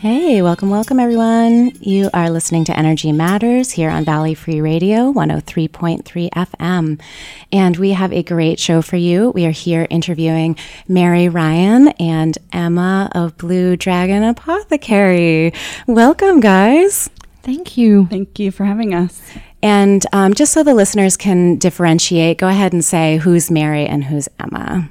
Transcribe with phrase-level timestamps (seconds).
[0.00, 1.72] Hey, welcome, welcome, everyone.
[1.80, 7.00] You are listening to Energy Matters here on Valley Free Radio 103.3 FM.
[7.50, 9.30] And we have a great show for you.
[9.30, 15.54] We are here interviewing Mary Ryan and Emma of Blue Dragon Apothecary.
[15.86, 17.08] Welcome, guys.
[17.42, 18.06] Thank you.
[18.08, 19.22] Thank you for having us.
[19.62, 24.04] And um, just so the listeners can differentiate, go ahead and say who's Mary and
[24.04, 24.90] who's Emma.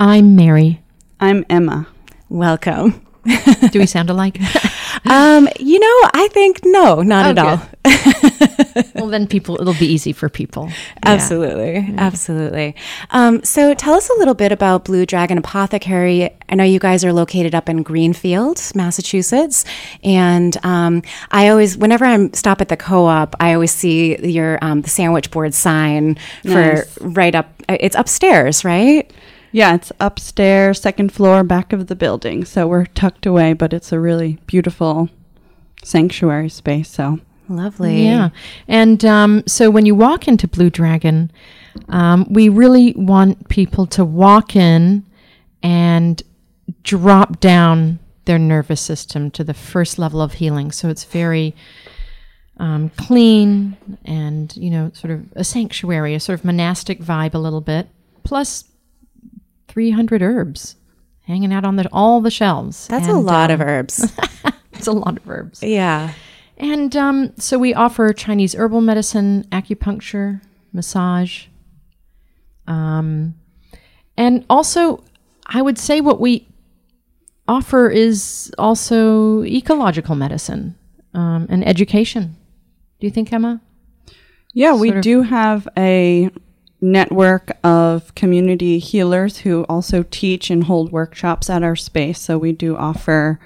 [0.00, 0.80] I'm Mary.
[1.20, 1.88] I'm Emma.
[2.30, 3.05] Welcome.
[3.70, 4.38] Do we sound alike?
[5.06, 7.62] um, you know, I think no, not Oh, at all.
[8.94, 10.70] well, then people, it'll be easy for people.
[11.04, 12.74] Absolutely, absolutely.
[13.10, 16.30] Um, so, tell us a little bit about Blue Dragon Apothecary.
[16.48, 19.64] I know you guys are located up in Greenfield, Massachusetts,
[20.04, 24.82] and um, I always, whenever I stop at the co-op, I always see your um,
[24.82, 26.98] the sandwich board sign for Nice.
[27.00, 27.48] right up.
[27.68, 29.10] It's upstairs, right?
[29.56, 32.44] Yeah, it's upstairs, second floor, back of the building.
[32.44, 35.08] So we're tucked away, but it's a really beautiful
[35.82, 36.90] sanctuary space.
[36.90, 38.04] So Lovely.
[38.04, 38.28] Yeah.
[38.68, 41.30] And um, so when you walk into Blue Dragon,
[41.88, 45.06] um, we really want people to walk in
[45.62, 46.22] and
[46.82, 50.70] drop down their nervous system to the first level of healing.
[50.70, 51.56] So it's very
[52.58, 57.38] um, clean and, you know, sort of a sanctuary, a sort of monastic vibe a
[57.38, 57.88] little bit,
[58.22, 58.64] plus
[59.76, 60.76] 300 herbs
[61.26, 62.88] hanging out on the, all the shelves.
[62.88, 64.10] That's a lot um, of herbs.
[64.72, 65.62] It's a lot of herbs.
[65.62, 66.12] yeah.
[66.56, 70.40] And um, so we offer Chinese herbal medicine, acupuncture,
[70.72, 71.46] massage.
[72.66, 73.34] Um,
[74.16, 75.02] and also,
[75.46, 76.46] I would say what we
[77.48, 80.74] offer is also ecological medicine
[81.14, 82.36] um, and education.
[83.00, 83.60] Do you think, Emma?
[84.54, 86.30] yeah, we of- do have a
[86.80, 92.20] network of community healers who also teach and hold workshops at our space.
[92.20, 93.40] So we do offer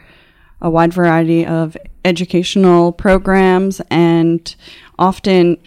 [0.61, 4.55] a wide variety of educational programs and
[4.99, 5.59] often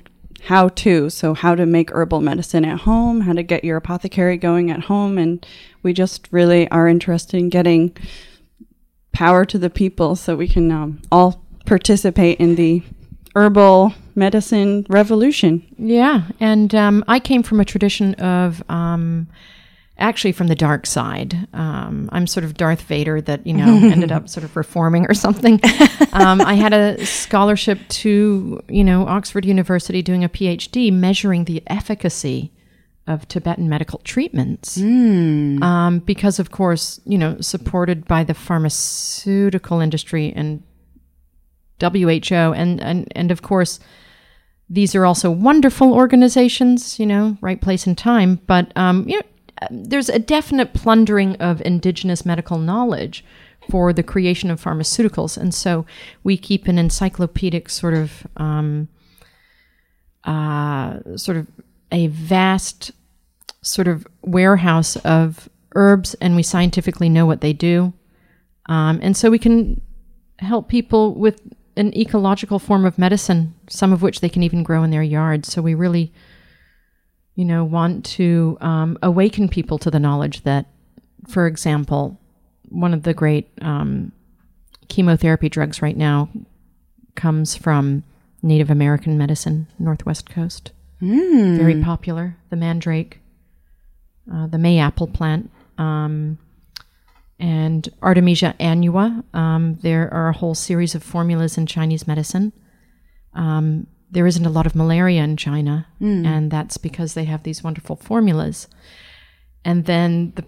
[0.45, 4.35] how to so how to make herbal medicine at home how to get your apothecary
[4.35, 5.45] going at home and
[5.83, 7.95] we just really are interested in getting
[9.13, 12.83] power to the people so we can um, all participate in the
[13.35, 19.27] herbal medicine revolution Yeah, and um, I came from a tradition of um,
[19.97, 21.47] actually from the dark side.
[21.53, 25.13] Um, I'm sort of Darth Vader that you know ended up sort of reforming or
[25.13, 25.59] something.
[26.13, 31.63] Um, I had a scholarship to you know Oxford University doing a PhD measuring the
[31.67, 32.51] efficacy
[33.07, 34.77] of Tibetan medical treatments.
[35.63, 40.63] Um, because of course you know supported by the pharmaceutical industry and
[41.81, 43.79] WHO and and and of course
[44.73, 48.39] these are also wonderful organizations, you know, right place and time.
[48.47, 53.23] But um, you know, there's a definite plundering of indigenous medical knowledge
[53.69, 55.85] for the creation of pharmaceuticals, and so
[56.23, 58.87] we keep an encyclopedic sort of um,
[60.23, 61.47] uh, sort of
[61.91, 62.91] a vast
[63.61, 67.93] sort of warehouse of herbs, and we scientifically know what they do,
[68.65, 69.79] um, and so we can
[70.39, 71.39] help people with
[71.75, 75.51] an ecological form of medicine, some of which they can even grow in their yards.
[75.51, 76.13] So we really,
[77.35, 80.67] you know, want to um, awaken people to the knowledge that,
[81.27, 82.19] for example,
[82.69, 84.11] one of the great um,
[84.87, 86.29] chemotherapy drugs right now
[87.15, 88.03] comes from
[88.41, 90.71] Native American medicine, Northwest Coast.
[91.57, 92.37] Very popular.
[92.49, 93.19] The mandrake,
[94.31, 95.49] uh, the mayapple plant.
[95.77, 96.37] Um,
[97.43, 99.21] and Artemisia annua.
[99.35, 102.53] Um, there are a whole series of formulas in Chinese medicine.
[103.33, 107.61] Um, there isn't a lot of malaria in China, and that's because they have these
[107.61, 108.67] wonderful formulas.
[109.65, 110.45] And then the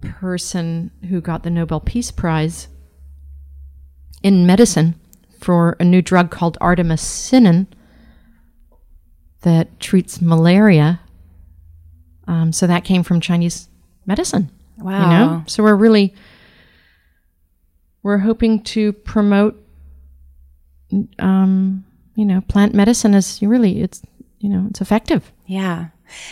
[0.00, 2.66] person who got the Nobel Peace Prize
[4.24, 4.96] in medicine
[5.38, 7.68] for a new drug called artemisinin
[9.42, 11.00] that treats malaria.
[12.26, 13.68] Um, so that came from Chinese
[14.06, 15.02] medicine Wow.
[15.02, 16.14] you know so we're really
[18.02, 19.58] we're hoping to promote
[21.18, 21.84] um
[22.16, 24.02] you know plant medicine as really it's
[24.38, 25.88] you know it's effective Yeah.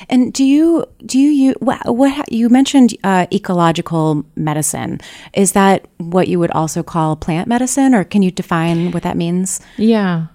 [0.09, 5.01] And do you do you, you what, what you mentioned uh, ecological medicine?
[5.33, 9.17] Is that what you would also call plant medicine, or can you define what that
[9.17, 9.61] means?
[9.79, 10.27] Yeah.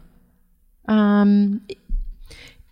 [0.88, 1.62] Um,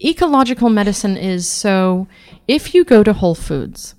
[0.04, 2.08] ecological medicine is so
[2.48, 3.96] if you go to Whole Foods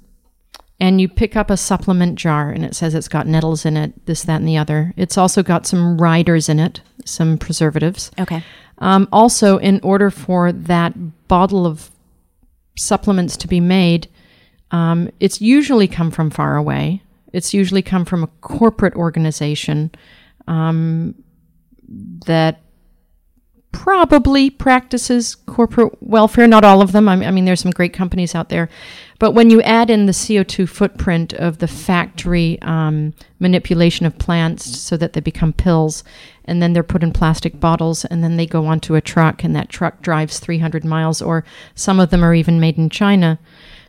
[0.81, 4.07] and you pick up a supplement jar and it says it's got nettles in it,
[4.07, 8.11] this, that, and the other, it's also got some riders in it, some preservatives.
[8.19, 8.43] Okay.
[8.79, 11.91] Um, also, in order for that bottle of
[12.77, 14.09] supplements to be made,
[14.73, 17.03] um, it's usually come from far away.
[17.33, 19.93] It's usually come from a corporate organization
[20.49, 21.15] um,
[22.27, 22.61] that
[23.73, 26.47] probably practices corporate welfare.
[26.47, 27.09] Not all of them.
[27.09, 28.69] I mean, there's some great companies out there.
[29.19, 34.79] But when you add in the CO2 footprint of the factory um, manipulation of plants
[34.79, 36.03] so that they become pills,
[36.45, 39.55] and then they're put in plastic bottles, and then they go onto a truck, and
[39.55, 41.45] that truck drives 300 miles, or
[41.75, 43.39] some of them are even made in China.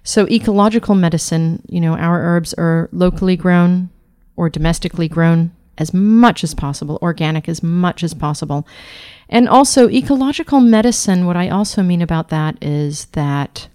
[0.04, 3.90] So, ecological medicine, you know, our herbs are locally grown
[4.36, 8.68] or domestically grown as much as possible, organic as much as possible.
[9.28, 13.68] And also, ecological medicine, what I also mean about that is that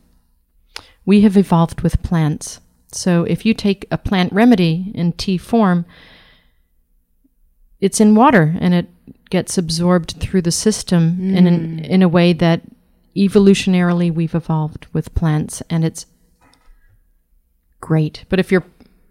[1.07, 2.61] we have evolved with plants.
[2.93, 5.87] So, if you take a plant remedy in tea form,
[7.81, 8.89] it's in water and it
[9.31, 11.37] gets absorbed through the system mm.
[11.37, 12.63] in, an, in a way that
[13.17, 16.07] evolutionarily we've evolved with plants and it's
[17.81, 18.25] great.
[18.29, 18.65] But if you're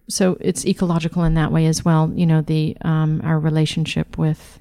[0.10, 2.12] so it's ecological in that way as well.
[2.14, 4.60] You know, the um, our relationship with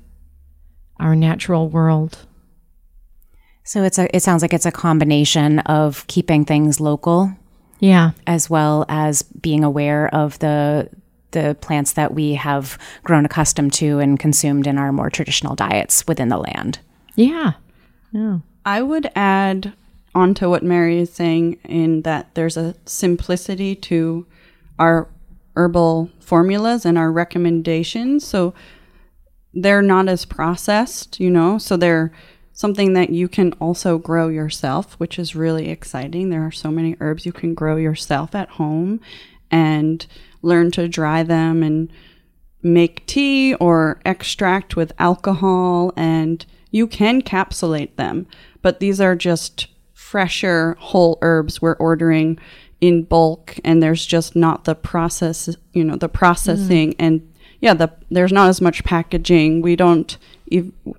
[1.00, 2.26] our natural world.
[3.68, 4.16] So it's a.
[4.16, 7.36] It sounds like it's a combination of keeping things local,
[7.80, 10.88] yeah, as well as being aware of the
[11.32, 16.06] the plants that we have grown accustomed to and consumed in our more traditional diets
[16.06, 16.78] within the land.
[17.14, 17.52] Yeah,
[18.10, 18.38] yeah.
[18.64, 19.74] I would add
[20.14, 24.26] onto what Mary is saying in that there's a simplicity to
[24.78, 25.08] our
[25.56, 28.26] herbal formulas and our recommendations.
[28.26, 28.54] So
[29.52, 32.12] they're not as processed, you know, so they're
[32.58, 36.28] something that you can also grow yourself, which is really exciting.
[36.28, 39.00] There are so many herbs you can grow yourself at home
[39.48, 40.04] and
[40.42, 41.88] learn to dry them and
[42.60, 48.26] make tea or extract with alcohol and you can capsulate them,
[48.60, 52.40] but these are just fresher whole herbs we're ordering
[52.80, 56.96] in bulk and there's just not the process you know the processing mm.
[56.98, 60.18] and yeah the there's not as much packaging we don't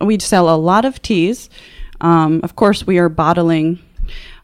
[0.02, 1.50] we sell a lot of teas
[2.02, 3.80] um, of course we are bottling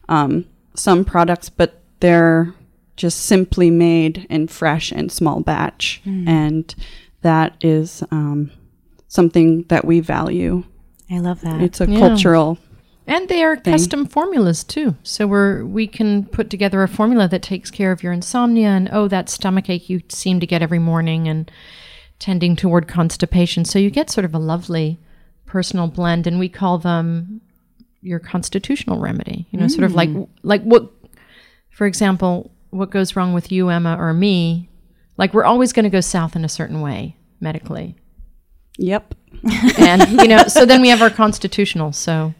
[0.08, 2.54] um, some products but they're
[2.96, 6.26] just simply made and fresh and small batch mm.
[6.26, 6.74] and
[7.22, 8.50] that is um,
[9.08, 10.64] something that we value
[11.10, 11.98] i love that it's a yeah.
[11.98, 12.58] cultural
[13.06, 13.72] and they are thing.
[13.72, 14.96] custom formulas too.
[15.02, 18.88] So we're we can put together a formula that takes care of your insomnia and
[18.90, 21.50] oh that stomach ache you seem to get every morning and
[22.18, 23.64] tending toward constipation.
[23.64, 24.98] So you get sort of a lovely
[25.44, 27.40] personal blend and we call them
[28.00, 29.46] your constitutional remedy.
[29.50, 29.70] You know, mm.
[29.70, 30.28] sort of like mm.
[30.42, 30.90] like what
[31.70, 34.68] for example, what goes wrong with you, Emma, or me,
[35.18, 37.96] like we're always going to go south in a certain way medically.
[38.78, 39.14] Yep.
[39.78, 41.92] and you know, so then we have our constitutional.
[41.92, 42.34] So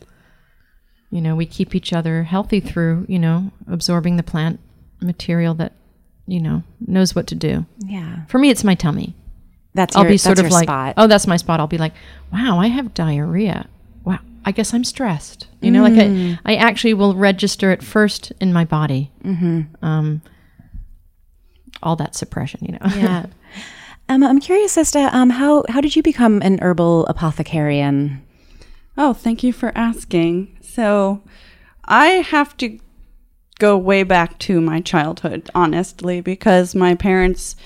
[1.11, 4.61] you know, we keep each other healthy through, you know, absorbing the plant
[5.01, 5.73] material that,
[6.27, 7.65] you know, knows what to do.
[7.79, 8.25] Yeah.
[8.27, 9.15] For me, it's my tummy.
[9.77, 10.95] That's I'll your, be sort of like, spot.
[10.97, 11.61] oh, that's my spot.
[11.61, 11.93] I'll be like,
[12.33, 13.69] wow, I have diarrhea.
[14.05, 15.49] Wow, I guess I'm stressed.
[15.61, 16.39] You know, like I, mm.
[16.47, 19.11] I actually will register it first in my body.
[19.23, 19.85] Mm-hmm.
[19.85, 20.23] Um,
[21.83, 22.97] all that suppression, you know.
[22.97, 23.27] Yeah.
[24.09, 28.21] Um, I'm curious as to um, how how did you become an herbal apothecarian?
[28.97, 30.57] Oh, thank you for asking.
[30.61, 31.23] So
[31.87, 32.79] I have to
[33.59, 37.57] go way back to my childhood, honestly, because my parents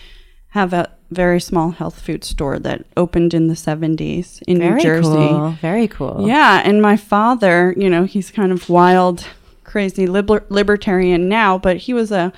[0.50, 4.80] have a very small health food store that opened in the 70s in very New
[4.80, 5.08] Jersey.
[5.10, 5.50] Cool.
[5.60, 6.26] Very cool.
[6.26, 6.62] Yeah.
[6.64, 9.26] And my father, you know, he's kind of wild,
[9.64, 12.32] crazy liber- libertarian now, but he was a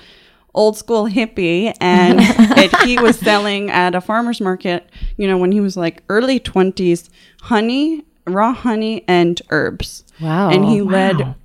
[0.55, 2.19] old school hippie and
[2.57, 6.39] it, he was selling at a farmer's market, you know, when he was like early
[6.39, 7.09] 20s,
[7.41, 10.03] honey raw honey and herbs.
[10.19, 10.49] Wow.
[10.49, 10.91] And he wow.
[10.91, 11.35] led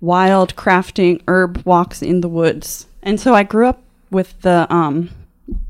[0.00, 2.86] wild crafting herb walks in the woods.
[3.02, 5.10] And so I grew up with the um,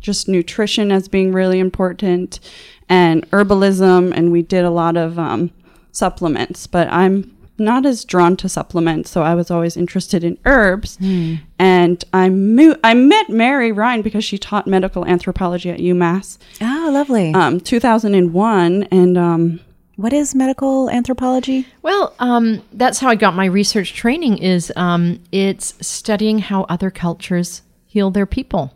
[0.00, 2.40] just nutrition as being really important
[2.88, 5.50] and herbalism and we did a lot of um,
[5.92, 10.96] supplements, but I'm not as drawn to supplements, so I was always interested in herbs.
[10.98, 11.40] Mm.
[11.58, 16.38] And I mo- I met Mary Ryan because she taught medical anthropology at UMass.
[16.60, 17.32] Oh, lovely.
[17.32, 19.60] Um, 2001, and um,
[19.96, 21.66] what is medical anthropology?
[21.82, 24.38] Well, um, that's how I got my research training.
[24.38, 28.74] Is um, it's studying how other cultures heal their people.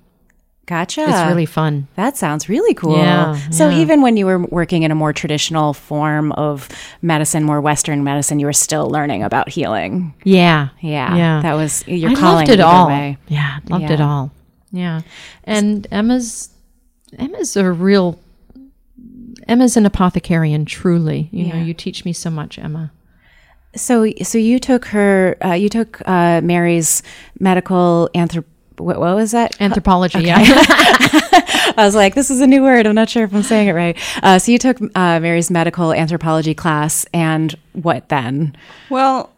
[0.69, 1.01] Gotcha.
[1.09, 1.89] It's really fun.
[1.95, 2.99] That sounds really cool.
[2.99, 3.79] Yeah, so yeah.
[3.79, 6.69] even when you were working in a more traditional form of
[7.01, 10.13] medicine, more Western medicine, you were still learning about healing.
[10.25, 11.41] Yeah, Yeah, yeah.
[11.41, 12.47] that was your I calling.
[12.47, 12.89] loved it all.
[12.89, 13.17] way.
[13.29, 14.31] Yeah, loved it all.
[14.71, 15.01] Yeah,
[15.45, 16.51] and Emma's
[17.19, 18.19] Emma's a real
[19.49, 20.67] Emma's an apothecarian.
[20.67, 22.93] Truly, you know, you teach me so much, Emma.
[23.75, 27.03] So, so you took her, uh, you took uh, Mary's
[27.41, 28.45] medical anthrop.
[28.81, 29.61] What, what was that?
[29.61, 30.21] Anthropology.
[30.21, 32.87] Yeah, I was like, this is a new word.
[32.87, 33.97] I'm not sure if I'm saying it right.
[34.23, 38.57] Uh, so you took uh, Mary's medical anthropology class, and what then?
[38.91, 39.33] Well,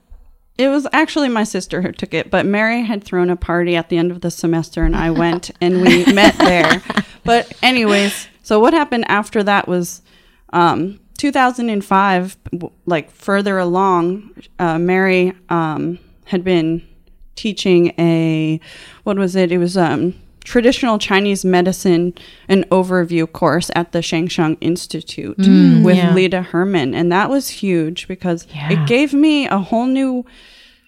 [0.61, 3.89] it was actually my sister who took it, but Mary had thrown a party at
[3.89, 6.83] the end of the semester and I went and we met there.
[7.25, 10.03] But, anyways, so what happened after that was
[10.53, 12.37] um, 2005,
[12.85, 16.87] like further along, uh, Mary um, had been
[17.37, 18.61] teaching a,
[19.05, 19.51] what was it?
[19.53, 22.15] It was um, traditional Chinese medicine,
[22.49, 26.15] an overview course at the Shangsheng Institute with yeah.
[26.15, 26.95] Lita Herman.
[26.95, 28.73] And that was huge because Yeah.
[28.73, 30.25] it gave me a whole new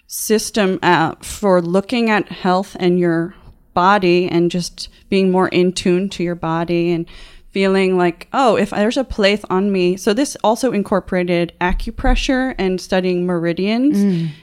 [0.07, 3.33] system uh, for looking at health and your
[3.73, 7.07] body and just being more in tune to your body and
[7.53, 9.95] feeling like, oh, if there's a place on me.
[9.95, 13.97] So this also incorporated acupressure and studying meridians.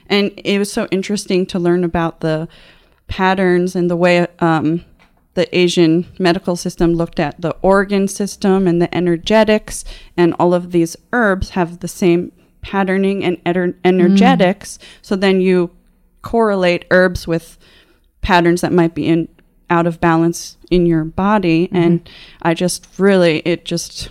[0.07, 2.47] And it was so interesting to learn about the
[3.07, 4.85] patterns and the way um,
[5.33, 9.83] the Asian medical system looked at the organ system and the energetics,
[10.17, 14.79] and all of these herbs have the same patterning and ener- energetics.
[15.01, 15.71] So then you
[16.21, 17.57] correlate herbs with
[18.21, 19.27] patterns that might be in
[19.69, 21.75] out of balance in your body, mm-hmm.
[21.75, 22.09] and
[22.41, 24.09] I just really it just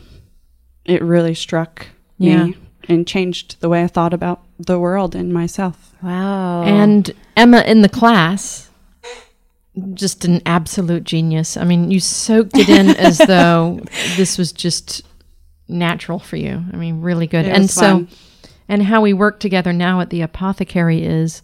[0.85, 1.89] it really struck
[2.19, 2.45] Yeah.
[2.45, 2.57] me
[2.89, 5.95] and changed the way I thought about the world and myself.
[6.03, 6.63] Wow.
[6.63, 8.71] and Emma in the class,
[9.95, 11.57] just an absolute genius.
[11.57, 13.81] I mean, you soaked it in as though
[14.17, 15.03] this was just
[15.69, 16.65] natural for you.
[16.73, 17.47] I mean, really good.
[17.47, 18.09] It and was so, fun.
[18.69, 21.43] and how we work together now at the apothecary is.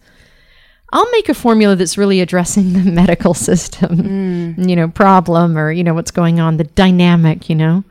[0.96, 5.84] I'll make a formula that's really addressing the medical system, you know, problem or, you
[5.84, 7.84] know, what's going on, the dynamic, you know.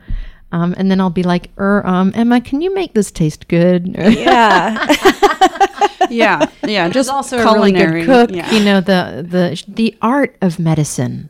[0.51, 3.88] Um, and then I'll be like, er, um, Emma, can you make this taste good?
[3.97, 4.88] yeah.
[6.09, 7.93] Yeah, yeah, just also a culinary.
[7.93, 8.35] really good cook.
[8.35, 8.51] Yeah.
[8.51, 11.29] You know the the the art of medicine,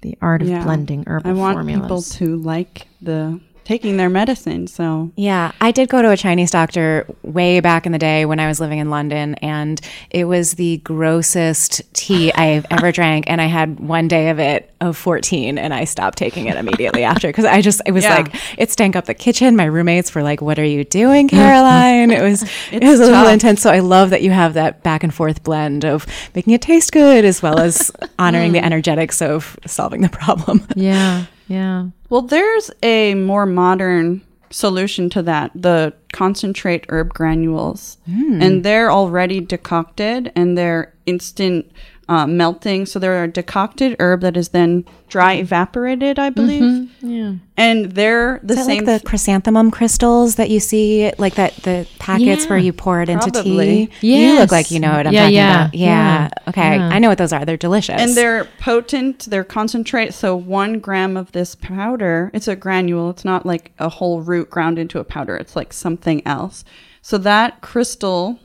[0.00, 0.64] the art of Yeah.
[0.64, 1.82] blending herbal I want formulas.
[1.82, 4.66] people to like the taking their medicine.
[4.66, 8.40] So Yeah, I did go to a Chinese doctor way back in the day when
[8.40, 13.24] I was living in London, and it was the grossest tea I've ever drank.
[13.28, 17.04] And I had one day of it of 14, and I stopped taking it immediately
[17.04, 18.16] after because I just, it was Yeah.
[18.16, 19.54] like, it stank up the kitchen.
[19.56, 22.10] My roommates were like, What are you doing, Caroline?
[22.10, 23.60] It was, it was a little intense.
[23.62, 26.92] So I love that you have that back and forth blend of making it taste
[26.92, 30.66] good as well as honoring the energetics of solving the problem.
[30.74, 31.88] yeah, yeah.
[32.08, 37.98] Well, there's a more modern solution to that the concentrate herb granules.
[38.06, 38.40] Hmm.
[38.40, 41.70] And they're already decocted and they're instant
[42.10, 42.84] uh, melting.
[42.86, 46.90] So they're a decocted herb that is then dry evaporated, I believe.
[47.00, 47.34] Yeah.
[47.56, 48.84] And they're the Is that same.
[48.84, 53.00] like the chrysanthemum crystals that you see, like that the packets Yeah, where you pour
[53.00, 53.86] it into probably.
[54.00, 54.16] tea?
[54.32, 55.74] You look like you know what I'm Yeah, talking yeah, about.
[55.74, 55.86] Yeah.
[55.86, 56.76] yeah, Okay.
[56.76, 56.88] yeah.
[56.88, 57.44] I know what those are.
[57.44, 58.00] They're delicious.
[58.00, 60.12] and they're potent, they're concentrate.
[60.12, 63.10] So one gram of this powder, it's a granule.
[63.10, 65.36] It's not like a whole root ground into a powder.
[65.36, 66.64] It's like something else.
[67.02, 68.38] So that crystal,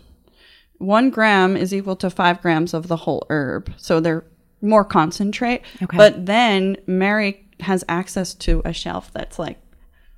[0.77, 3.73] one gram is equal to five grams of the whole herb.
[3.77, 4.25] So they're
[4.61, 5.61] more concentrate.
[5.81, 5.97] Okay.
[5.97, 9.57] But then Mary has access to a shelf that's like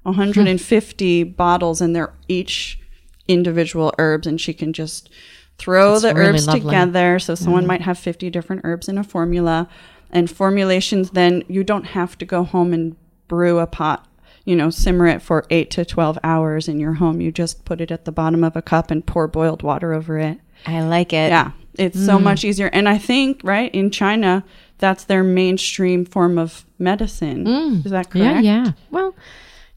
[0.03, 2.79] 150 bottles, and they're each
[3.27, 5.09] individual herbs, and she can just
[5.57, 6.61] throw That's the really herbs lovely.
[6.61, 7.19] together.
[7.19, 9.67] So someone might have 50 different herbs in a formula,
[10.09, 11.11] and formulations.
[11.11, 12.95] Then you don't have to go home and
[13.27, 14.07] brew a pot.
[14.45, 17.19] You know, simmer it for eight to 12 hours in your home.
[17.19, 20.17] You just put it at the bottom of a cup and pour boiled water over
[20.17, 20.39] it.
[20.65, 21.29] I like it.
[21.29, 22.05] Yeah, it's Mm.
[22.05, 22.67] so much easier.
[22.73, 24.43] And I think, right, in China,
[24.79, 27.47] that's their mainstream form of medicine.
[27.85, 28.15] Is that Mm.
[28.19, 28.43] Yeah, correct?
[28.45, 28.71] yeah.
[28.91, 29.15] Well,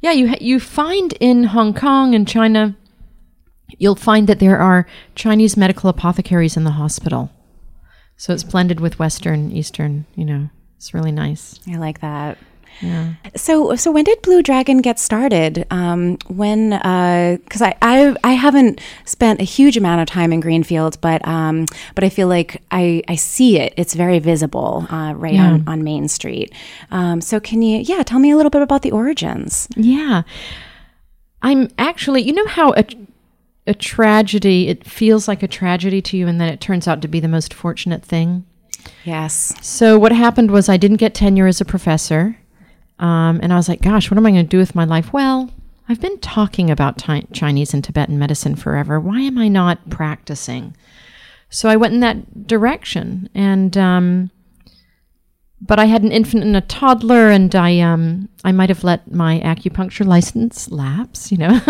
[0.00, 2.74] yeah, you you find in Hong Kong and China,
[3.78, 7.30] you'll find that there are Chinese medical apothecaries in the hospital.
[8.16, 10.04] So it's blended with Western, Eastern.
[10.14, 11.58] You know, it's really nice.
[11.72, 12.36] I like that.
[12.80, 13.14] Yeah.
[13.36, 15.66] So, so when did Blue Dragon get started?
[15.70, 21.00] Um, when, because I, I, I haven't spent a huge amount of time in Greenfield,
[21.00, 23.74] but, um, but I feel like I, I see it.
[23.76, 26.52] It's very visible, uh, right on, on Main Street.
[26.90, 29.68] Um, so can you, yeah, tell me a little bit about the origins.
[29.76, 30.22] Yeah.
[31.42, 32.84] I'm actually, you know how a,
[33.66, 37.08] a tragedy, it feels like a tragedy to you, and then it turns out to
[37.08, 38.44] be the most fortunate thing?
[39.04, 39.54] Yes.
[39.62, 42.36] So, what happened was I didn't get tenure as a professor.
[43.00, 45.12] Um, and I was like, gosh, what am I going to do with my life?
[45.12, 45.50] Well,
[45.88, 47.02] I've been talking about
[47.32, 49.00] Chinese and Tibetan medicine forever.
[49.00, 50.76] Why am I not practicing?
[51.48, 54.30] So I went in that direction, and um,
[55.60, 59.10] but I had an infant and a toddler, and I um, I might have let
[59.12, 61.60] my acupuncture license lapse, you know.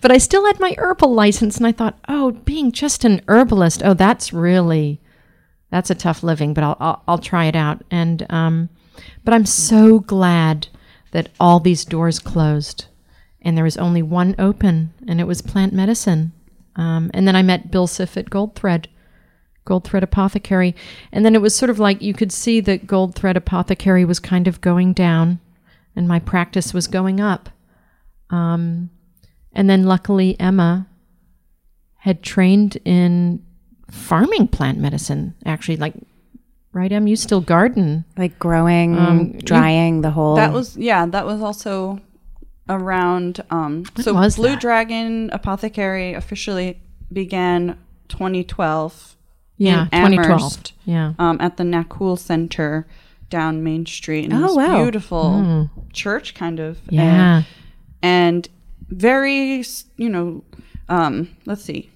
[0.00, 3.82] but I still had my herbal license, and I thought, oh, being just an herbalist,
[3.84, 5.00] oh, that's really
[5.70, 7.82] that's a tough living, but I'll I'll, I'll try it out.
[7.90, 8.68] And um,
[9.24, 10.68] but I'm so glad
[11.12, 12.86] that all these doors closed,
[13.40, 16.32] and there was only one open, and it was plant medicine.
[16.76, 18.88] Um, and then I met Bill Siff at Gold Thread,
[19.64, 20.74] Gold Thread Apothecary.
[21.12, 24.20] And then it was sort of like you could see that Gold Thread Apothecary was
[24.20, 25.40] kind of going down
[25.96, 27.48] and my practice was going up.
[28.30, 28.90] Um,
[29.52, 30.88] and then luckily, Emma
[31.98, 33.44] had trained in
[33.90, 35.94] farming plant medicine, actually, like,
[36.74, 37.06] right, Em?
[37.06, 38.04] You still garden.
[38.18, 40.34] Like growing, Um, you- drying, the whole.
[40.36, 42.00] That was yeah, that was also
[42.68, 44.60] around um so was Blue that?
[44.60, 46.78] Dragon Apothecary officially
[47.12, 47.76] began
[48.08, 49.16] 2012
[49.58, 50.30] Yeah, in 2012.
[50.30, 51.12] Amherst, Yeah.
[51.18, 52.86] um at the Nacul Center
[53.30, 54.82] down Main Street in Oh, this wow.
[54.82, 56.92] beautiful church kind of Mm.
[56.92, 57.42] Yeah.
[58.02, 58.48] and
[58.88, 59.62] very
[59.96, 60.42] you know
[60.88, 61.90] um let's see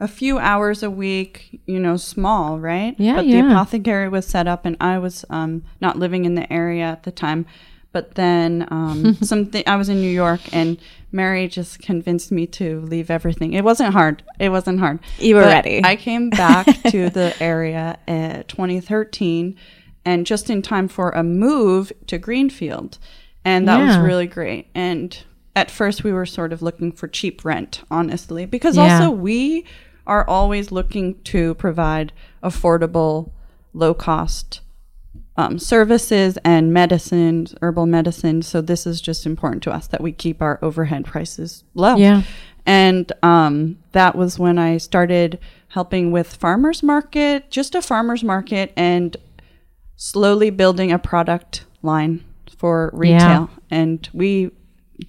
[0.00, 2.94] a few hours a week you know small right?
[2.98, 3.42] Yeah, but yeah.
[3.42, 7.02] the apothecary was set up and i was um not living in the area at
[7.02, 7.46] the time.
[7.90, 10.76] But then um something i was in new york and
[11.10, 13.54] mary just convinced me to leave everything.
[13.54, 14.22] It wasn't hard.
[14.38, 15.00] It wasn't hard.
[15.18, 15.80] You were But ready.
[15.84, 19.56] i came back to the area at 2013
[20.04, 22.98] and just in time for a move to greenfield.
[23.44, 24.68] And that was really great.
[24.74, 25.16] And
[25.56, 28.94] at first we were sort of looking for cheap rent honestly because Yeah.
[29.00, 29.64] also we
[30.08, 32.12] are always looking to provide
[32.42, 33.30] affordable
[33.72, 34.60] low cost
[35.36, 40.10] um, services and medicines herbal medicine so this is just important to us that we
[40.10, 42.22] keep our overhead prices low Yeah.
[42.66, 48.72] and um, that was when i started helping with farmers market just a farmers market
[48.76, 49.16] and
[49.96, 52.24] slowly building a product line
[52.56, 53.46] for retail Yeah.
[53.70, 54.50] and we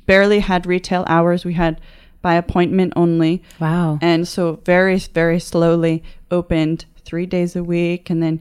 [0.05, 1.79] barely had retail hours we had
[2.21, 3.97] by appointment only wow.
[4.01, 8.39] and so very very slowly opened three days a week and then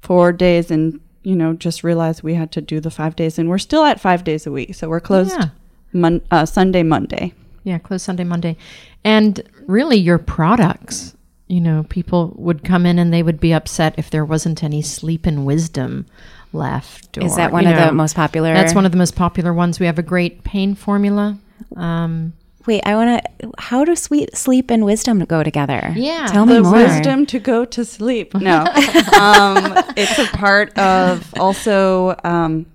[0.00, 3.48] four days and you know just realized we had to do the five days and
[3.48, 5.48] we're still at five days a week so we're closed Yeah.
[5.92, 7.32] mon- uh, sunday monday
[7.64, 8.56] Yeah, closed Sunday, Monday.
[9.04, 11.14] And really, your products,
[11.46, 14.82] you know, people would come in and they would be upset if there wasn't any
[14.82, 16.06] sleep and wisdom
[16.52, 17.18] left.
[17.18, 18.52] Is that one you of the most popular?
[18.52, 19.78] That's one of the most popular ones.
[19.78, 21.38] We have a great pain formula.
[21.76, 22.32] Um,
[22.66, 23.50] Wait, I want to.
[23.58, 25.92] How do sweet sleep and wisdom go together?
[25.96, 26.72] Yeah, tell me the more.
[26.74, 28.60] wisdom to go to sleep no
[29.20, 32.66] um, it's a part of also um,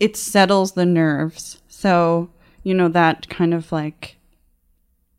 [0.00, 2.30] it settles the nerves so
[2.62, 4.16] you know that kind of like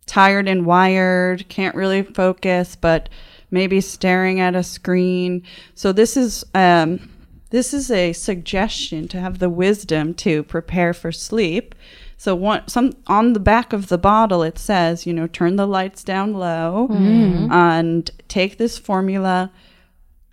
[0.05, 3.09] tired and wired can't really focus but
[3.51, 5.41] maybe staring at a screen
[5.75, 7.09] so this is um,
[7.49, 11.75] this is a suggestion to have the wisdom to prepare for sleep
[12.23, 15.67] so one, some on the back of the bottle it says, you know, turn the
[15.67, 17.51] lights down low mm-hmm.
[17.51, 19.51] and take this formula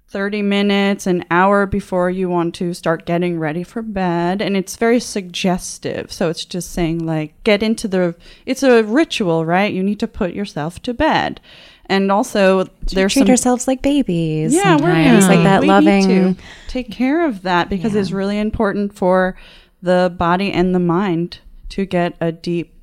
[0.07, 4.40] 30 minutes, an hour before you want to start getting ready for bed.
[4.40, 6.12] And it's very suggestive.
[6.12, 8.14] So it's just saying, like, get into the,
[8.46, 9.74] it's a ritual, right?
[9.74, 11.40] You need to put yourself to bed.
[11.87, 14.55] And also, there's treat some ourselves like babies.
[14.55, 15.37] yeah, we're sometimes, baby.
[15.37, 16.07] like that we loving.
[16.07, 19.37] Need to take care of that because it's really important for
[19.83, 22.74] the body and the mind to get a deep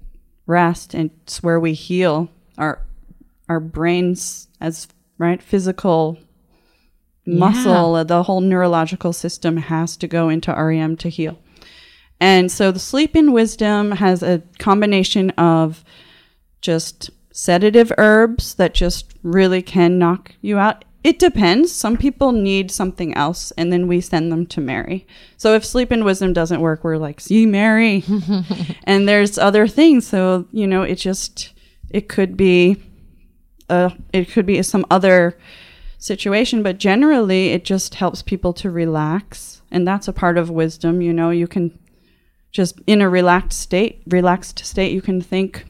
[0.46, 2.82] rest, and it's where we heal our
[3.50, 6.18] our brains as right physical
[7.26, 7.96] muscle.
[7.96, 11.38] uh, The whole neurological system has to go into REM to heal.
[12.20, 15.84] And so the sleep in wisdom has a combination of
[16.62, 20.84] just sedative herbs that just really can knock you out.
[21.08, 21.72] It depends.
[21.72, 25.08] Some people need something else, and then we send them to Mary.
[25.38, 28.04] So if sleep and wisdom doesn't work, we're like, see Mary.
[28.84, 30.06] and there's other things.
[30.06, 31.54] So, you know, it just,
[31.90, 32.84] it could be,
[33.70, 35.38] uh, it could be some other
[35.98, 39.62] situation, but generally it just helps people to relax.
[39.72, 41.02] And that's a part of wisdom.
[41.02, 41.80] You know, you can
[42.52, 45.68] just in a relaxed state, relaxed state, you can think,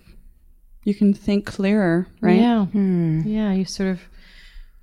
[0.84, 2.40] you can think clearer, right?
[2.40, 2.66] Yeah.
[2.74, 3.54] Yeah.
[3.54, 4.02] You sort of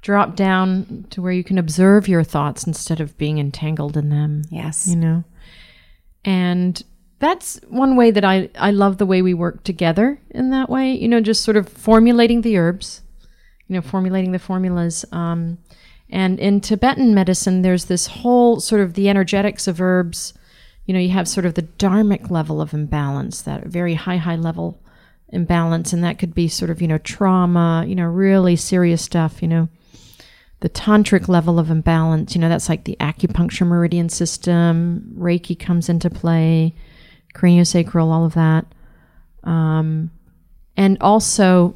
[0.05, 4.43] drop down to where you can observe your thoughts instead of being entangled in them.
[4.51, 4.87] Yes.
[4.87, 5.25] You know?
[6.27, 6.81] And
[7.21, 10.93] that's one way that I, I love the way we work together in that way,
[10.93, 13.01] you know, just sort of formulating the herbs,
[13.67, 15.07] you know, formulating the formulas.
[15.11, 15.57] Um,
[16.11, 20.35] and in Tibetan medicine, there's this whole sort of the energetics of herbs.
[20.85, 24.37] You know, you have sort of the dharmic level of imbalance, that very high, high
[24.37, 24.83] level
[25.31, 25.95] imbalance.
[25.95, 29.49] And that could be sort of, you know, trauma, you know, really serious stuff, you
[29.49, 29.71] know.
[30.65, 35.91] The tantric level of imbalance, you know, that's like the acupuncture meridian system, Reiki comes
[35.91, 36.73] into play,
[37.35, 38.65] craniosacral, all of that.
[39.43, 40.11] Um,
[40.75, 41.75] and also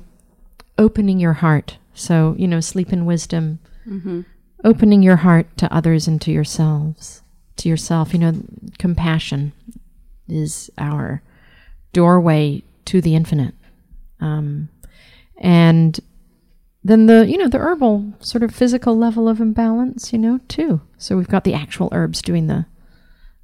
[0.78, 1.76] opening your heart.
[1.92, 3.58] So, you know, sleep in wisdom,
[4.64, 7.20] opening your heart to others and to yourselves,
[7.56, 8.14] to yourself.
[8.14, 8.32] You know,
[8.78, 9.52] compassion
[10.28, 11.20] is our
[11.92, 13.54] doorway to the infinite.
[14.20, 14.70] Um,
[15.36, 16.00] and
[16.88, 20.80] then the, you know, the herbal sort of physical level of imbalance, you know, too.
[20.96, 22.66] So we've got the actual herbs doing the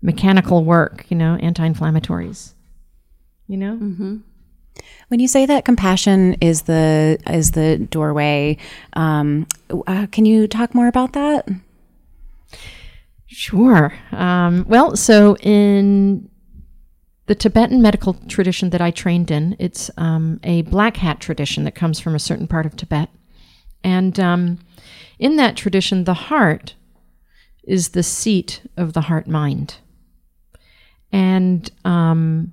[0.03, 2.55] mechanical work, you know, anti inflammatories,
[3.47, 3.75] you know?
[5.09, 8.57] When you say that compassion is the is the doorway,
[8.95, 9.47] um,
[9.87, 11.49] uh, can you talk more about that?
[13.27, 13.93] Sure.
[14.13, 16.29] Um, well, so in
[17.27, 21.75] the Tibetan medical tradition that I trained in, it's um, a black hat tradition that
[21.75, 23.09] comes from a certain part of Tibet.
[23.85, 24.59] And um,
[25.19, 26.75] in that tradition, the heart
[27.63, 29.77] is the seat of the heart mind.
[31.13, 32.53] And um,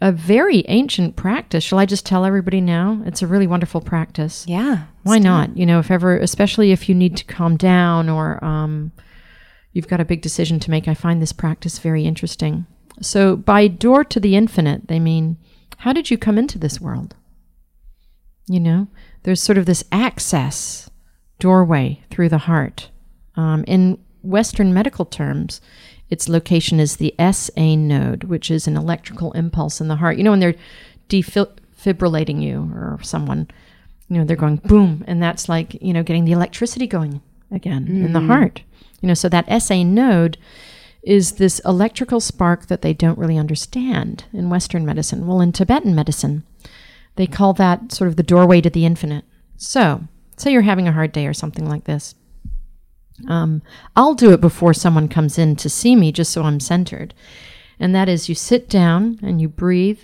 [0.00, 1.64] a very ancient practice.
[1.64, 3.02] Shall I just tell everybody now?
[3.06, 4.44] It's a really wonderful practice.
[4.46, 4.84] Yeah.
[5.04, 5.56] Why not?
[5.56, 8.92] You know, if ever, especially if you need to calm down or um,
[9.72, 12.66] you've got a big decision to make, I find this practice very interesting.
[13.00, 15.38] So, by door to the infinite, they mean,
[15.78, 17.16] how did you come into this world?
[18.48, 18.88] You know,
[19.22, 20.90] there's sort of this access
[21.38, 22.90] doorway through the heart.
[23.36, 25.60] Um, in Western medical terms,
[26.10, 30.16] its location is the SA node, which is an electrical impulse in the heart.
[30.16, 30.54] You know, when they're
[31.08, 33.48] defibrillating you or someone,
[34.08, 37.86] you know, they're going boom, and that's like, you know, getting the electricity going again
[37.88, 38.62] in the heart.
[39.00, 40.36] You know, so that SA node
[41.02, 45.26] is this electrical spark that they don't really understand in Western medicine.
[45.26, 46.44] Well, in Tibetan medicine,
[47.16, 49.24] they call that sort of the doorway to the infinite.
[49.56, 50.02] So,
[50.36, 52.14] say you're having a hard day or something like this.
[53.28, 53.62] Um,
[53.94, 57.14] I'll do it before someone comes in to see me, just so I'm centered.
[57.78, 60.00] And that is you sit down and you breathe.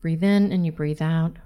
[0.00, 1.36] Breathe in and you breathe out.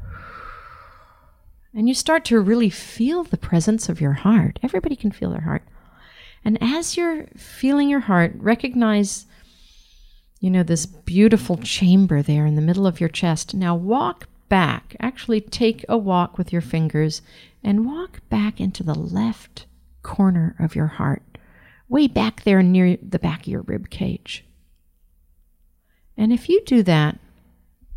[1.75, 4.59] And you start to really feel the presence of your heart.
[4.63, 5.63] Everybody can feel their heart.
[6.45, 9.27] And as you're feeling your heart, recognize,
[10.47, 13.53] you know, this beautiful chamber there in the middle of your chest.
[13.53, 14.95] Now walk back.
[15.01, 17.21] Actually, take a walk with your fingers
[17.65, 19.67] and walk back into the left
[20.05, 21.25] corner of your heart,
[21.89, 24.45] way back there near the back of your rib cage.
[26.17, 27.19] And if you do that,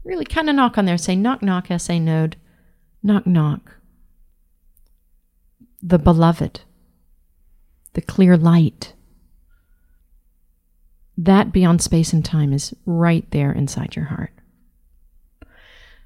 [0.04, 2.36] really kind of knock on there, say knock, knock, SA node,
[3.04, 3.76] knock, knock.
[5.84, 6.62] The beloved,
[7.94, 8.94] the clear light.
[11.22, 14.32] That beyond space and time is right there inside your heart.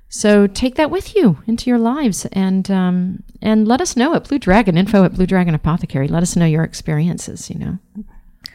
[0.10, 4.28] So take that with you into your lives and um, and let us know at
[4.28, 6.08] Blue Dragon info at Blue Dragon Apothecary.
[6.08, 7.49] Let us know your experiences.
[7.49, 7.78] You know,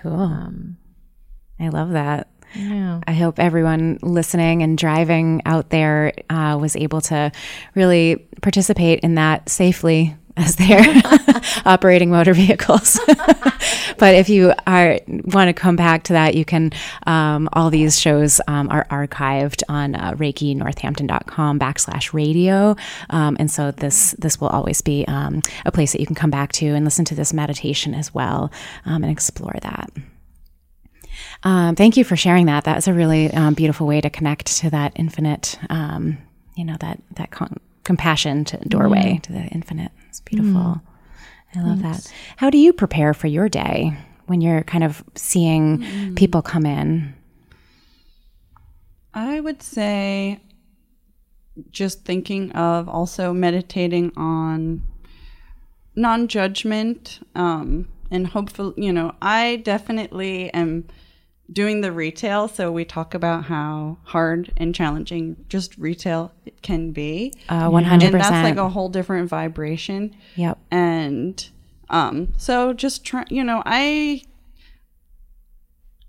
[0.03, 0.33] Cool.
[1.61, 2.29] I love that.
[2.55, 3.01] yeah.
[3.07, 7.33] I hope everyone listening and driving out there uh, was able to
[7.75, 11.03] really participate in that safely as they're
[11.65, 13.01] operating motor vehicles.
[13.99, 16.73] but if you are want to come back to that, you can.
[17.07, 22.77] Um, all these shows um, are archived on uh, ReikiNorthampton.com backslash radio,
[23.11, 26.31] um, and so this this will always be um, a place that you can come
[26.31, 28.53] back to and listen to this meditation as well
[28.85, 29.91] um, and explore that.
[31.43, 32.65] Um, thank you for sharing that.
[32.65, 36.19] That's a really um, beautiful way to connect to that infinite, um,
[36.57, 39.93] you know, that that con- compassion to doorway to the infinite.
[40.19, 40.83] It's beautiful.
[41.55, 42.13] I love that.
[42.39, 47.15] How do you prepare for your day when you're kind of seeing people come in?
[49.15, 50.41] I would say
[51.71, 54.83] just thinking of also meditating on
[55.95, 60.89] non judgment um, and hopefully, you know, I definitely am
[61.51, 62.47] doing the retail.
[62.49, 66.33] So we talk about how hard and challenging just retail
[66.63, 67.33] can be.
[67.49, 70.15] Uh, One hundred And that's like a whole different vibration.
[70.37, 70.59] Yep.
[70.71, 71.49] And
[71.91, 74.23] um, so just try, you know, I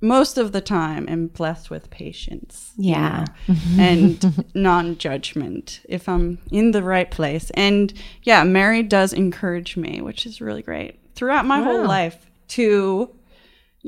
[0.01, 2.71] most of the time am blessed with patience.
[2.77, 3.25] you Yeah.
[3.47, 7.49] know, and non judgment if I'm in the right place.
[7.51, 13.13] And yeah, Mary does encourage me, which is really great throughout my whole life to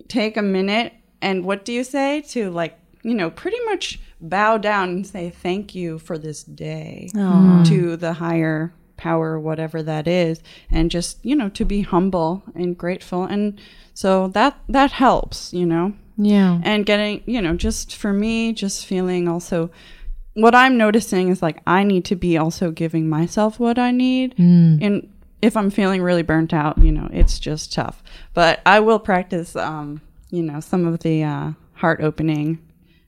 [0.09, 4.57] take a minute and what do you say to like you know pretty much bow
[4.57, 7.09] down and say thank you for this day
[7.65, 12.77] to the higher power whatever that is and just you know to be humble and
[12.77, 13.23] grateful.
[13.23, 13.59] And
[13.95, 15.93] so that that helps you know?
[16.17, 16.59] Yeah.
[16.63, 19.71] and getting you know just for me just feeling also
[20.35, 24.35] what i'm noticing is like i need to be also giving myself what i need.
[24.37, 25.09] And
[25.41, 28.03] if i'm feeling really burnt out you know it's just tough.
[28.35, 30.01] But i will practice um
[30.31, 32.57] you know some of the uh heart opening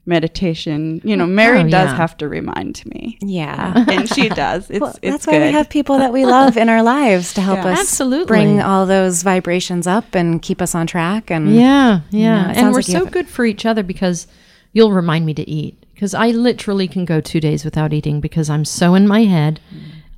[0.06, 1.96] meditation you know mary Oh, does yeah.
[1.96, 3.86] have to remind me Yeah.
[3.90, 6.58] and she does it's Well, it's that's good why we have people that we love
[6.58, 7.72] in our lives to help Yeah.
[7.72, 8.26] us Absolutely.
[8.28, 11.32] bring all those vibrations up and keep us on track.
[11.32, 12.52] And Yeah, know, yeah.
[12.52, 14.28] it and we're like so have- good for each other because
[14.74, 15.80] you'll remind me to eat.
[15.94, 19.62] Because I literally can go two days without eating because I'm so in my head.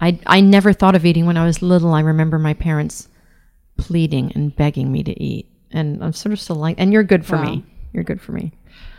[0.02, 1.94] I, I never thought of eating when I was little.
[1.94, 3.08] I remember my parents
[3.78, 5.48] pleading and begging me to eat.
[5.76, 7.44] And I'm sort of still like, and you're good for Wow.
[7.44, 7.66] me.
[7.94, 8.52] You're good for me.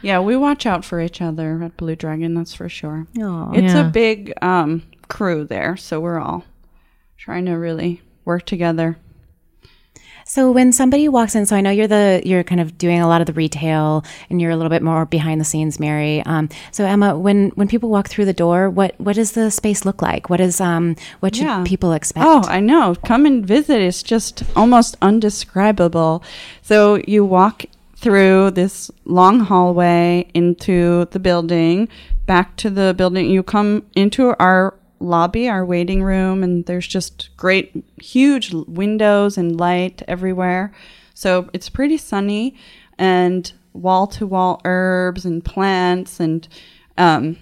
[0.03, 3.53] yeah we watch out for each other at blue dragon that's for sure Aw.
[3.53, 3.87] it's Yeah.
[3.89, 6.45] a big um crew there so we're all
[7.19, 8.97] trying to really work together
[10.29, 13.07] So when somebody walks in, so I know you're the you're kind of doing a
[13.07, 16.21] lot of the retail, and you're a little bit more behind the scenes, Mary.
[16.27, 19.85] Um, so Emma, when when people walk through the door, what what does the space
[19.85, 20.29] look like?
[20.29, 21.63] What is um what should Yeah.
[21.65, 22.27] people expect?
[22.27, 22.97] Oh, I know.
[23.05, 23.81] Come and visit.
[23.81, 26.25] It's just almost undescribable.
[26.61, 27.65] So you walk
[27.97, 31.89] through this long hallway into the building,
[32.27, 33.31] back to the building.
[33.31, 39.59] You come into our lobby, our waiting room, and there's just great, huge windows and
[39.59, 40.73] light everywhere.
[41.15, 42.57] So it's pretty sunny
[42.99, 46.47] and wall to wall herbs and plants and
[46.99, 47.37] um,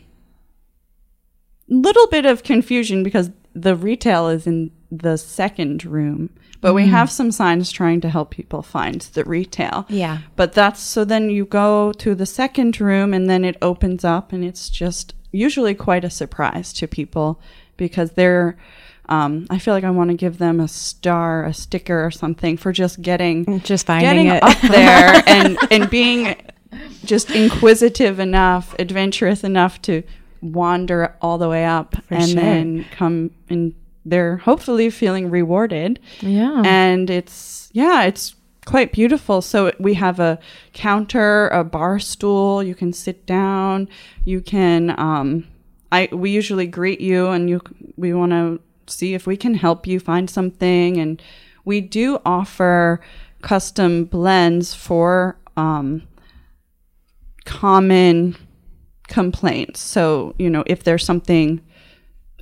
[1.68, 7.10] little bit of confusion because the retail is in the second room, but we have
[7.10, 9.86] some signs trying to help people find the retail.
[9.88, 10.18] Yeah.
[10.36, 14.32] But that's so then you go to the second room and then it opens up
[14.32, 17.40] and it's just usually quite a surprise to people
[17.76, 18.56] because they're
[19.06, 22.56] um, I feel like I want to give them a star, a sticker, or something
[22.56, 24.42] for just getting Just finding getting it.
[24.42, 26.36] up there and and being
[27.04, 30.02] just inquisitive enough, adventurous enough to
[30.40, 32.40] wander all the way up and sure.
[32.40, 33.74] then come and
[34.06, 36.00] they're hopefully feeling rewarded.
[36.20, 36.62] Yeah.
[36.64, 39.42] And it's yeah, it's quite beautiful.
[39.42, 40.38] So we have a
[40.72, 43.88] counter, a bar stool, you can sit down,
[44.24, 45.46] you can um
[45.92, 47.60] I we usually greet you and you
[47.96, 51.22] we want to see if we can help you find something and
[51.64, 53.00] we do offer
[53.42, 56.02] custom blends for um
[57.44, 58.36] common
[59.08, 59.80] complaints.
[59.80, 61.60] So, you know, if there's something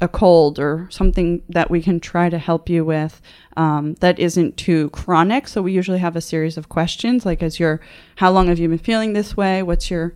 [0.02, 3.22] a cold or something that we can try to help you with
[3.56, 5.46] um, that isn't too chronic.
[5.46, 7.80] So we usually have a series of questions like, "Is your
[8.16, 9.62] how long have you been feeling this way?
[9.62, 10.12] What's your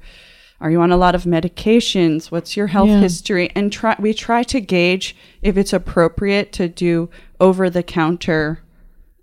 [0.61, 2.31] are you on a lot of medications?
[2.33, 3.01] What's your health Yeah.
[3.01, 8.61] history?" And try we try to gauge if it's appropriate to do over the counter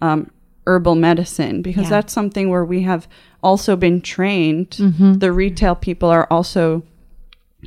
[0.02, 0.32] um,
[0.66, 1.90] herbal medicine because Yeah.
[1.98, 3.08] that's something where we have
[3.42, 4.78] also been trained.
[5.20, 6.84] The retail people are also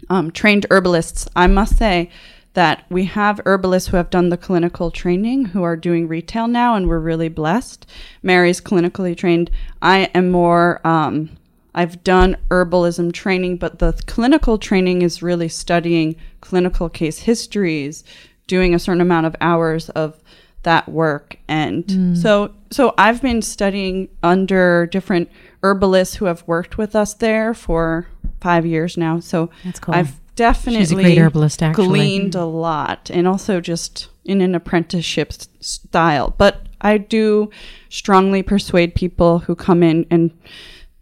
[0.08, 1.28] um, trained herbalists.
[1.36, 2.10] I must say
[2.56, 6.74] that we have herbalists who have done the clinical training who are doing retail now,
[6.74, 7.84] and we're really blessed.
[8.22, 9.50] Mary's clinically trained.
[9.82, 10.80] I am more.
[10.82, 11.36] Um,
[11.74, 18.04] I've done herbalism training, but the clinical training is really studying clinical case histories,
[18.46, 20.18] doing a certain amount of hours of
[20.62, 25.30] that work and so so I've been studying under different
[25.62, 28.08] herbalists who have worked with us there for
[28.40, 29.94] 5 years now so That's cool.
[29.94, 31.86] I've definitely She's a great herbalist, actually.
[31.86, 37.50] gleaned a lot and also just in an apprenticeship style but I do
[37.88, 40.30] strongly persuade people who come in and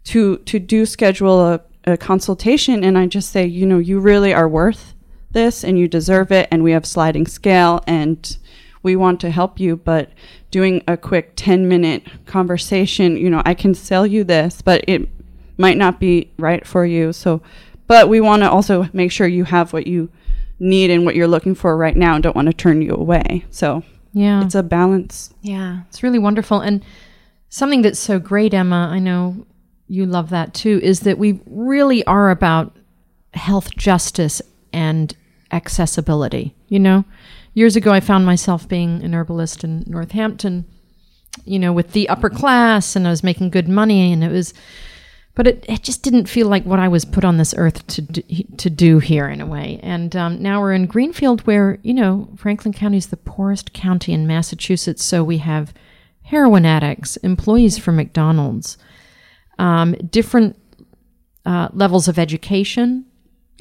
[0.05, 4.33] to to do schedule a, a consultation and I just say you know you really
[4.33, 4.93] are worth
[5.31, 8.37] this and you deserve it and we have sliding scale and
[8.83, 10.11] we want to help you but
[10.51, 15.09] doing a quick 10 minute conversation you know I can sell you this but it
[15.57, 17.41] might not be right for you so
[17.87, 20.09] but we want to also make sure you have what you
[20.59, 23.45] need and what you're looking for right now and don't want to turn you away
[23.49, 24.43] so yeah.
[24.43, 25.81] it's a balance yeah.
[25.89, 26.59] It's really wonderful.
[26.59, 26.83] And
[27.49, 29.45] something that's so great, Emma, I know
[29.87, 32.75] you love that too, is that we really are about
[33.35, 34.41] health justice
[34.73, 35.15] and
[35.51, 36.55] accessibility.
[36.67, 37.05] You know,
[37.53, 40.65] years ago, I found myself being an herbalist in Northampton,
[41.45, 44.53] you know, with the upper class, and I was making good money, and it was.
[45.35, 48.01] But it, it just didn't feel like what I was put on this earth to
[48.01, 48.21] do,
[48.57, 49.81] to do here in a way.
[49.83, 54.13] And um, now we're in Greenfield, where you know Franklin County is the poorest county
[54.13, 55.73] in Massachusetts, so we have
[56.23, 58.77] heroin addicts, employees from McDonald's,
[59.59, 60.57] um, different
[61.45, 63.05] uh, levels of education.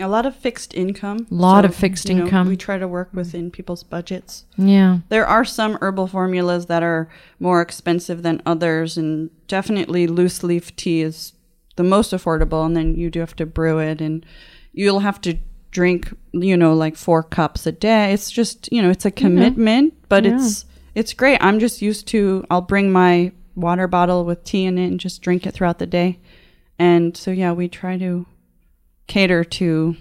[0.01, 1.27] A lot of fixed income.
[1.31, 2.49] A Lot of fixed you know, income.
[2.49, 4.45] we try to work within people's budgets.
[4.57, 4.99] Yeah.
[5.09, 7.09] There are some herbal formulas that are
[7.39, 11.34] more expensive than others, and definitely loose leaf tea is
[11.77, 12.65] the most affordable.
[12.67, 14.25] And then you do have to brew it, and
[14.73, 15.39] you'll have to
[15.71, 18.13] drink, you know, like four cups a day.
[18.13, 20.35] It's just, you know, it's a commitment, but Yeah.
[20.37, 21.39] it's it's great.
[21.41, 22.45] I'm just used to.
[22.51, 25.87] I'll bring my water bottle with tea in it and just drink it throughout the
[25.87, 26.19] day.
[26.79, 28.27] And so yeah, we try to
[29.07, 29.97] cater to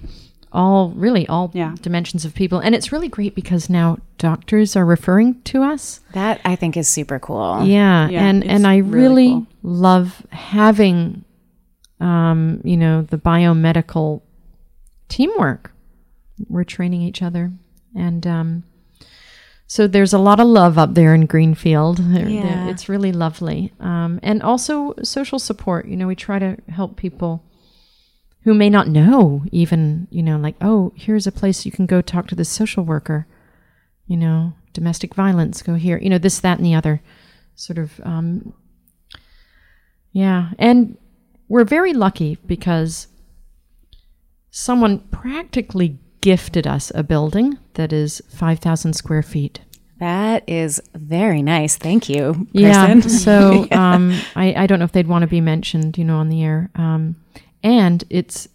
[0.52, 1.74] all really all Yeah.
[1.82, 6.40] dimensions of people and it's really great because now doctors are referring to us That
[6.46, 7.64] I think is super cool.
[7.66, 9.48] yeah, Yeah, and and i really really cool.
[9.64, 11.26] love having
[12.04, 14.22] um you know the biomedical
[15.10, 15.72] teamwork.
[16.50, 17.52] We're training each other.
[17.96, 18.63] And um
[19.68, 21.98] so there's a lot of love up there in greenfield.
[21.98, 22.68] There- Yeah.
[22.72, 23.72] it's really lovely.
[23.80, 25.88] Um, and also social support.
[25.88, 27.44] You know we try to help people
[28.44, 32.02] who may not know even you know like oh here's a place you can go
[32.02, 33.26] talk to the social worker.
[34.08, 35.98] You know domestic violence go here.
[36.04, 37.02] You know this that and the other
[37.56, 38.54] sort of um,
[40.12, 40.52] yeah.
[40.60, 40.98] And
[41.47, 43.08] we're very lucky because
[44.51, 49.60] someone practically gifted us a building that is 5000 square feet
[49.99, 51.75] That is very nice.
[51.77, 52.47] Thank you.
[52.53, 52.88] yeah.
[52.93, 53.10] person.
[53.25, 56.29] So um, I, I don't know if they'd want to be mentioned, you know, on
[56.29, 56.69] the air.
[56.75, 57.15] Um,
[57.63, 58.47] and it's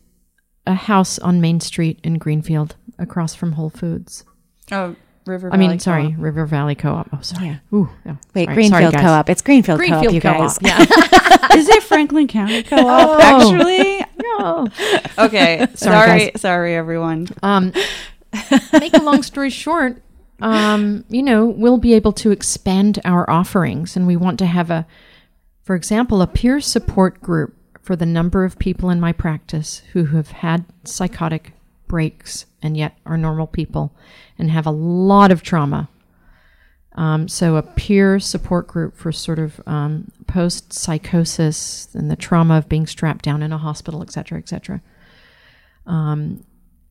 [0.66, 4.24] a house on Main Street in Greenfield, across from Whole Foods.
[4.72, 4.94] oh,
[5.28, 5.52] River.
[5.52, 6.20] I mean, sorry, Co-op.
[6.20, 7.08] River Valley Co-op.
[7.12, 7.46] Oh, sorry.
[7.46, 7.56] Yeah.
[7.72, 8.54] Ooh, oh, Wait, sorry.
[8.54, 9.04] Greenfield Sorry.
[9.04, 9.30] Co-op.
[9.30, 10.38] It's Greenfield, Greenfield Co-op, you Co-op.
[10.38, 10.58] guys.
[10.60, 11.56] Yeah.
[11.56, 12.84] Is it Franklin County Co-op?
[12.88, 13.20] Oh.
[13.20, 14.66] Actually, no.
[15.26, 15.66] okay.
[15.74, 16.40] Sorry, sorry, guys.
[16.40, 17.28] sorry, everyone.
[17.42, 17.72] Um,
[18.72, 20.02] make a long story short,
[20.40, 24.70] um, you know, we'll be able to expand our offerings, and we want to have
[24.70, 24.86] a,
[25.62, 30.06] for example, a peer support group for the number of people in my practice who
[30.06, 31.52] have had psychotic
[31.86, 33.92] breaks and yet are normal people
[34.38, 35.88] and have a lot of trauma.
[36.92, 42.58] Um, so a peer support group for sort of um, post psychosis and the trauma
[42.58, 44.80] of being strapped down in a hospital, et cetera, et cetera
[45.86, 46.44] Um,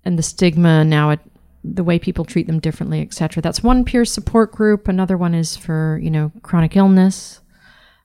[0.05, 1.19] and the stigma now at
[1.63, 3.41] the way people treat them differently, etc.
[3.41, 4.88] That's one peer support group.
[4.88, 7.41] Another one is for you know chronic illness.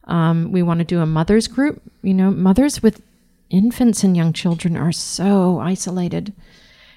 [0.04, 1.80] Um, we want to do a mothers group.
[2.02, 3.02] You know, mothers with
[3.50, 6.32] infants and young children are so isolated,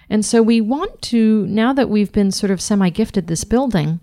[0.10, 4.00] and so we want to now that we've been sort of semi gifted this building.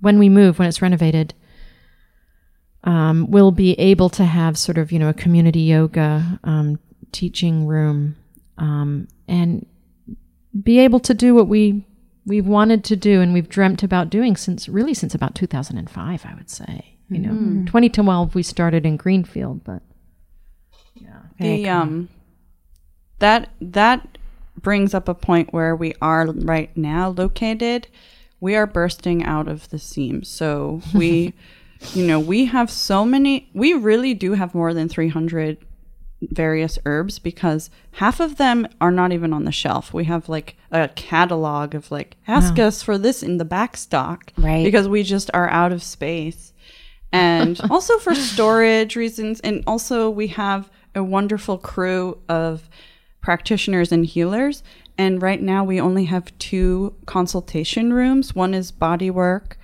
[0.00, 1.32] When we move, when it's renovated,
[2.84, 6.78] um, we'll be able to have sort of you know a community yoga um,
[7.12, 8.16] teaching room
[8.58, 9.66] um, and
[10.62, 11.84] be able to do what we
[12.26, 16.34] we've wanted to do and we've dreamt about doing since really since about 2005 i
[16.34, 17.64] would say you know.
[17.66, 19.82] 2012 we started in greenfield but
[20.96, 21.20] yeah.
[21.38, 22.08] The um,
[23.18, 24.18] that that
[24.60, 27.88] brings up a point where we are right now located.
[28.40, 30.28] We are bursting out of the seams.
[30.28, 31.34] So we,
[31.94, 33.48] you know, we have so many.
[33.54, 35.58] We really do have more than three hundred
[36.22, 39.92] various herbs because half of them are not even on the shelf.
[39.92, 44.32] We have like a catalog of like ask us for this in the back stock,
[44.36, 44.64] Right.
[44.64, 46.52] Because we just are out of space.
[47.12, 52.68] And also for storage reasons and also we have a wonderful crew of
[53.26, 54.62] practitioners and healers
[54.96, 58.36] and right now we only have two consultation rooms.
[58.36, 59.58] One is body work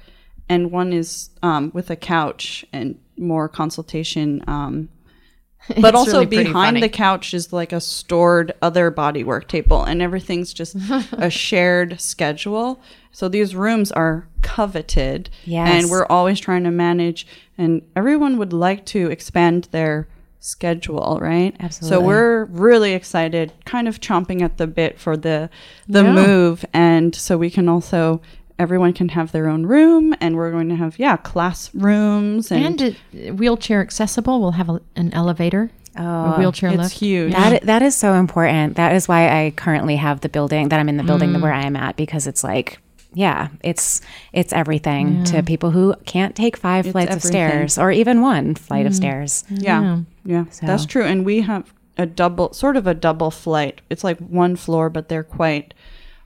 [0.48, 4.88] and one is um, with a couch and more consultation um,
[5.80, 6.80] but also really behind funny.
[6.80, 10.74] the couch is like a stored other body work table and everything's just
[11.12, 12.80] a shared schedule
[13.12, 15.68] so these rooms are coveted Yes.
[15.84, 20.08] and we're always trying to manage and everyone would like to expand their
[20.44, 21.96] schedule right Absolutely.
[21.96, 25.48] so we're really excited kind of chomping at the bit for the
[25.88, 26.12] the Yeah.
[26.12, 28.20] move and so we can also
[28.58, 32.96] everyone can have their own room and we're going to have yeah classrooms and, and
[33.12, 37.64] it, wheelchair accessible we'll have a, an elevator Oh, a wheelchair it's lift huge That
[37.64, 38.76] that is so important.
[38.76, 41.42] That is why I currently have the building that I'm in the building Mm.
[41.42, 42.78] where I am at because it's like
[43.12, 44.00] yeah, it's
[44.32, 48.86] it's everything to people who can't take five flights of stairs or even one flight
[48.86, 48.88] Mm.
[48.88, 49.44] of stairs.
[49.50, 49.82] Yeah.
[49.82, 49.98] Yeah.
[50.24, 51.04] Yeah, that's true.
[51.04, 53.80] And we have a double, sort of a double flight.
[53.90, 55.74] It's like one floor, but they're quite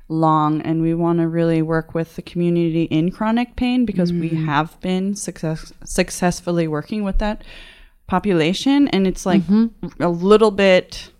[0.09, 0.61] long.
[0.63, 4.45] And we want to really work with the community in chronic pain because we mm.
[4.45, 7.43] have been success- successfully working with that
[8.07, 8.89] population.
[8.89, 10.03] And it's like mm-hmm.
[10.03, 11.11] a little bit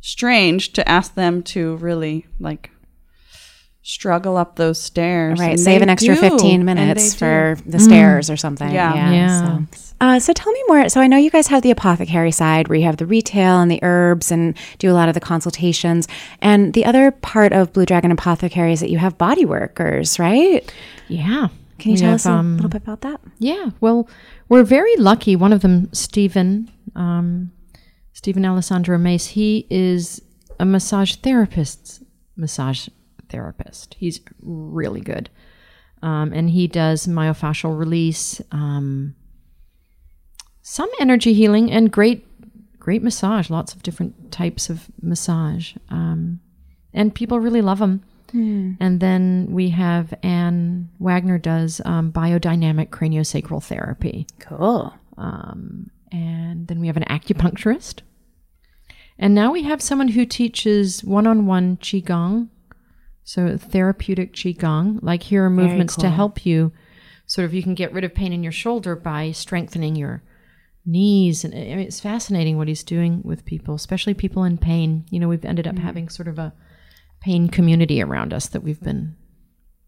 [0.00, 2.70] strange to ask them to really like
[3.82, 5.38] struggle up those stairs.
[5.38, 7.70] Right, And save an extra do, 15 minutes for do.
[7.70, 7.84] the mm.
[7.84, 8.70] stairs or something.
[8.70, 8.94] Yeah.
[8.94, 9.10] Yeah.
[9.12, 9.85] yeah so.
[10.00, 10.88] Uh, so tell me more.
[10.88, 13.70] So I know you guys have the apothecary side where you have the retail and
[13.70, 16.06] the herbs and do a lot of the consultations.
[16.42, 20.70] And the other part of Blue Dragon Apothecary is that you have body workers, right?
[21.08, 21.48] Yeah.
[21.78, 23.20] Can you We tell have, us a um, little bit about that?
[23.38, 24.08] Yeah, well,
[24.48, 25.36] we're very lucky.
[25.36, 27.52] One of them, Stephen, um,
[28.14, 30.22] Stephen Alessandro Mace, he is
[30.58, 32.02] a massage therapist.
[32.34, 32.88] Massage
[33.28, 33.94] therapist.
[33.98, 35.28] He's really good,
[36.00, 39.14] um, and he does myofascial release, um,
[40.68, 42.26] some energy healing, and great,
[42.80, 43.50] great massage.
[43.50, 46.40] Lots of different types of massage, um,
[46.92, 48.02] and people really love him.
[48.80, 54.26] And then we have Anne Wagner does um, biodynamic craniosacral therapy.
[54.40, 54.92] Cool.
[55.16, 58.00] Um, and then we have an acupuncturist.
[59.20, 62.48] And now we have someone who teaches one on one Qigong.
[63.22, 64.98] So therapeutic Qigong.
[65.00, 66.72] Like here are movements to help you
[67.24, 70.22] sort of you can get rid of pain in your shoulder by strengthening your
[70.86, 71.44] knees.
[71.44, 75.04] And I mean, it's fascinating what he's doing with people, especially people in pain.
[75.10, 76.52] You know, we've ended up having sort of a
[77.20, 79.16] pain community around us that we've been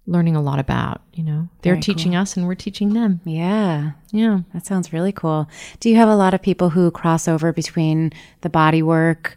[0.07, 1.03] learning a lot about.
[1.13, 3.21] You know, they're Very teaching us and we're teaching them.
[3.25, 3.93] Yeah.
[4.11, 4.41] Yeah.
[4.53, 5.49] That sounds really cool.
[5.81, 9.37] Do you have a lot of people who cross over between the body work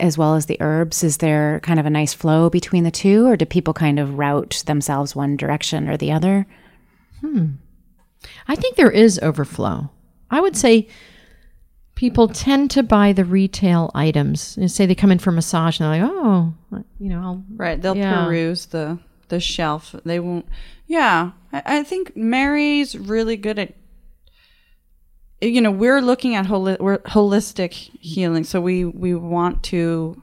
[0.00, 1.02] as well as the herbs?
[1.02, 4.18] Is there kind of a nice flow between the two, or do people kind of
[4.18, 6.46] route themselves one direction or the other?
[7.20, 7.46] Hmm
[8.46, 9.90] i think there is overflow.
[10.30, 10.88] I would say
[11.94, 14.56] people tend to buy the retail items.
[14.56, 16.54] And say they come in for massage and they're like, oh,
[17.00, 17.44] you know, I'll.
[17.56, 17.80] Right.
[17.80, 18.24] They'll Yeah.
[18.24, 18.98] peruse the
[19.28, 19.94] the shelf.
[20.04, 20.46] They won't.
[20.86, 23.74] Yeah, I, I think Mary's really good at.
[25.40, 30.22] You know, we're looking at holi- we're holistic healing, so we we want to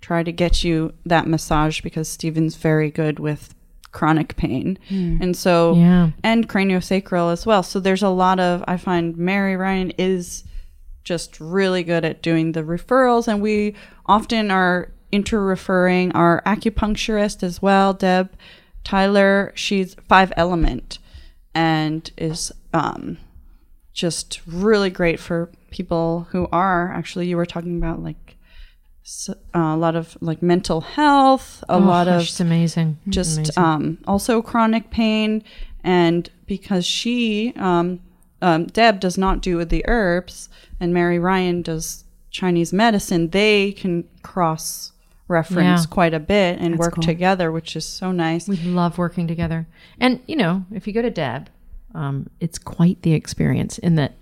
[0.00, 3.54] try to get you that massage because Stephen's very good with
[3.98, 6.10] chronic pain, and so Yeah.
[6.22, 7.62] and craniosacral as well.
[7.62, 10.44] So there's a lot of I find Mary Ryan is
[11.02, 13.74] just really good at doing the referrals and we
[14.06, 18.28] often are inter-referring our acupuncturist as well, Deb
[18.84, 19.52] Tyler.
[19.54, 20.98] She's five element
[21.54, 23.16] and is um,
[23.94, 28.35] just really great for people who are actually you were talking about like
[29.06, 32.98] s- uh, a lot of like mental health, a lot Oh, of She's amazing.
[33.08, 33.62] Just amazing.
[33.62, 35.42] um, also chronic pain
[35.84, 38.00] and because she um,
[38.42, 40.48] um, deb does not do with the herbs
[40.80, 44.92] and mary ryan does chinese medicine they can cross
[45.28, 45.90] reference Yeah.
[45.90, 47.02] quite a bit and work cool.
[47.02, 49.66] together which is so nice we love working together.
[50.00, 51.48] And, you know, if you go to Deb,
[51.94, 54.12] um, it's quite the experience in that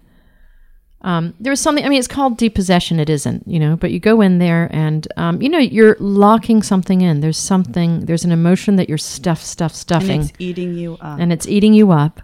[1.04, 2.98] um, there was something, I mean, it's called depossession.
[2.98, 6.62] It isn't, you know, but you go in there and, um, you know, you're locking
[6.62, 7.20] something in.
[7.20, 10.22] There's something, there's an emotion that you're stuff, stuff, stuffing.
[10.22, 12.22] and it's eating you up and it's eating you up.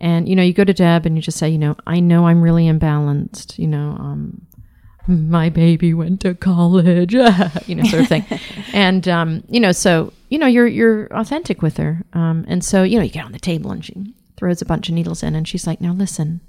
[0.00, 2.26] And you know, you go to Deb and you just say, you know, I know
[2.26, 3.58] I'm really imbalanced.
[3.58, 4.46] You know, um,
[5.06, 7.14] my baby went to college,
[7.66, 8.24] you know, sort of thing.
[8.72, 12.04] and um, you know, so you know, you're you're authentic with her.
[12.12, 14.88] Um, and so you know, you get on the table and she throws a bunch
[14.88, 16.40] of needles in, and she's like, now listen,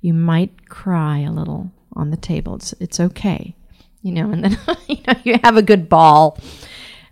[0.00, 2.56] you might cry a little on the table.
[2.56, 3.54] It's it's okay,
[4.02, 4.30] you know.
[4.30, 6.38] And then you know, you have a good bawl.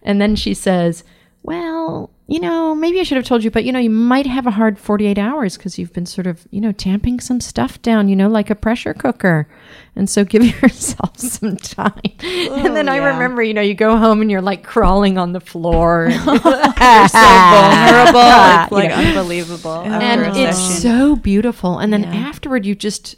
[0.02, 1.04] And then she says,
[1.42, 4.46] Well, you know, maybe I should have told you, but you know, you might have
[4.46, 8.10] a hard 48 hours because you've been sort of, you know, tamping some stuff down,
[8.10, 9.48] you know, like a pressure cooker.
[9.96, 12.02] And so give yourself some time.
[12.22, 15.32] and then oh, I remember, you know, you go home and you're like crawling on
[15.32, 16.08] the floor.
[16.10, 20.82] you're so vulnerable it's like unbelievable and it's session.
[20.82, 21.78] so beautiful.
[21.78, 23.16] And then afterward, you just,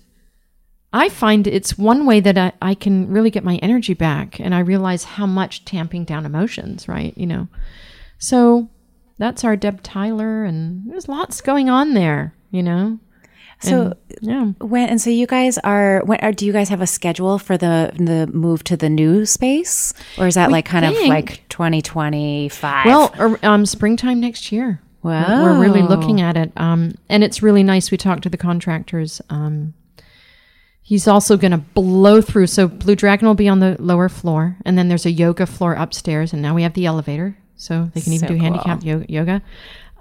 [0.93, 4.39] I find it's one way that I, I can really get my energy back.
[4.39, 7.13] And I realize how much tamping down emotions, right?
[7.19, 7.49] You know,
[8.19, 8.69] so
[9.21, 12.99] that's our Deb Tyler, and there's lots going on there, you know?
[13.63, 13.93] So
[14.23, 14.53] Yeah.
[14.59, 17.59] when and so you guys are when are, do you guys have a schedule for
[17.59, 21.83] the the move to the new space, or is that like kind of like twenty
[21.83, 22.87] twenty five?
[22.87, 24.81] Well, or, um, springtime next year.
[25.03, 25.43] Wow.
[25.45, 26.53] We're really looking at it.
[26.57, 27.91] Um, and it's really nice.
[27.91, 29.21] We talked to the contractors.
[29.29, 29.75] Um,
[30.83, 32.47] he's also going to blow through.
[32.49, 35.75] So Blue Dragon will be on the lower floor, and then there's a yoga floor
[35.75, 39.43] upstairs, and now we have the elevator, so they can even So do handicap yoga.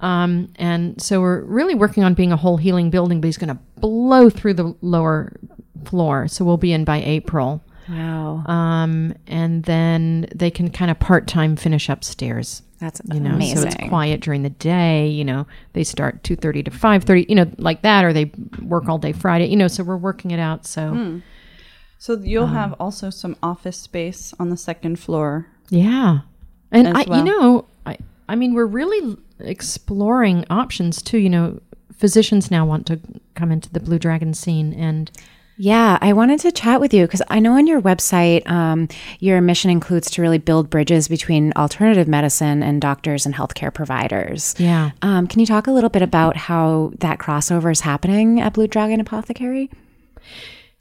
[0.01, 3.49] Um, and so we're really working on being a whole healing building, but he's going
[3.55, 5.34] to blow through the lower
[5.84, 6.28] floor.
[6.30, 7.62] So we'll be in by April.
[7.89, 13.32] wow, Um, and then they can kind of part time finish upstairs that's you know?
[13.36, 13.57] Amazing.
[13.57, 15.45] so it's quiet during the day you know?
[15.74, 18.32] They start 2.30 to 5.30 you know like that or they
[18.62, 19.68] work all day friday you know?
[19.68, 21.20] So we're working it out so.
[21.97, 25.47] So you'll Um, have also some office space on the second floor.
[25.70, 26.20] Yeah
[26.72, 27.20] and I, well.
[27.20, 27.98] you know I,
[28.28, 31.60] I mean we're really exploring options too you know
[31.96, 33.00] physicians now want to
[33.36, 35.12] come into the Blue Dragon scene, and
[35.58, 38.88] Yeah, I wanted to chat with you because I know on your website, um,
[39.20, 44.56] your mission includes to really build bridges between alternative medicine and doctors and healthcare providers.
[44.58, 48.54] yeah, Um, can you talk a little bit about how that crossover is happening at
[48.54, 49.70] Blue Dragon Apothecary?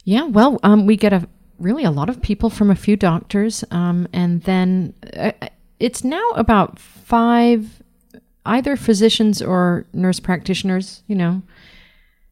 [0.04, 1.26] Yeah, well, um, we get a
[1.58, 5.32] really a lot of people from a few doctors, um, and then uh,
[5.80, 7.82] it's now about five
[8.44, 11.02] either physicians or nurse practitioners.
[11.06, 11.42] You know,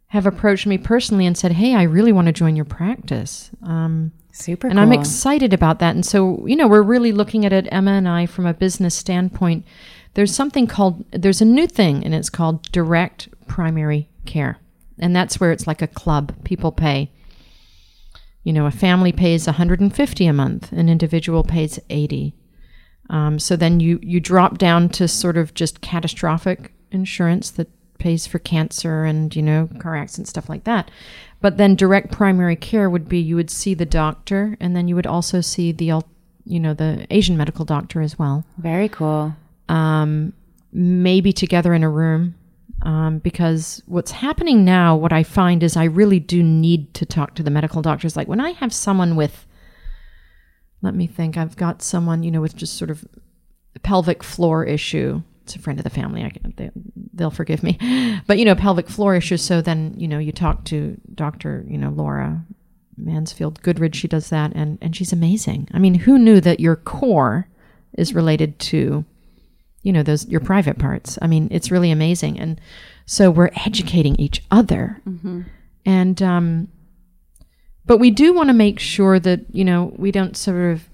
[0.09, 4.13] have approached me personally and said, "Hey, I really want to join your practice." Um,
[4.37, 5.95] Super and I'm excited about that.
[5.95, 8.95] And so, you know, we're really looking at it, Emma and I, from a business
[8.95, 9.65] standpoint.
[10.13, 14.59] There's something called, there's a new thing, and it's called direct primary care.
[14.99, 16.35] And that's where it's like a club.
[16.45, 17.11] People pay.
[18.43, 22.35] You know, a family pays 150 a month, an individual pays 80.
[23.11, 28.27] Um, so then you, you drop down to sort of just catastrophic insurance that pays
[28.27, 30.91] for cancer and, you know, car accidents, stuff like that.
[31.41, 34.95] But then direct primary care would be you would see the doctor and then you
[34.95, 36.03] would also see the,
[36.45, 38.45] you know, the Asian medical doctor as well.
[38.59, 39.35] Very cool.
[39.69, 40.33] Um,
[40.73, 42.35] maybe together in a room.
[42.83, 47.35] Um, because what's happening now, what I find is I really do need to talk
[47.37, 48.17] to the medical doctors.
[48.17, 49.47] Like when I have someone with,
[50.83, 53.05] let me think, I've got someone, you know, with just sort of
[53.75, 55.23] a pelvic floor issue.
[55.43, 56.25] It's a friend of the family.
[56.25, 56.71] I can, they,
[57.15, 57.79] they'll forgive me,
[58.27, 59.37] but you know, pelvic floor issue.
[59.37, 62.45] So then, you know, you talk to Doctor, you know, Laura
[62.97, 63.95] Mansfield Goodridge.
[63.95, 65.69] She does that, and and she's amazing.
[65.73, 67.49] I mean, who knew that your core
[67.97, 69.05] is related to,
[69.83, 71.19] you know, those your private parts?
[71.23, 72.61] I mean, it's really amazing, and
[73.05, 75.01] so we're educating each other,
[75.85, 76.69] and um,
[77.87, 80.89] but we do want to make sure that you know we don't sort of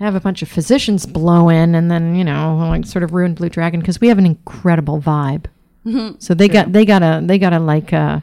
[0.00, 3.34] have a bunch of physicians blow in and then you know like sort of ruin
[3.34, 5.46] Blue Dragon because we have an incredible vibe.
[6.18, 8.20] So they got they gotta they gotta like uh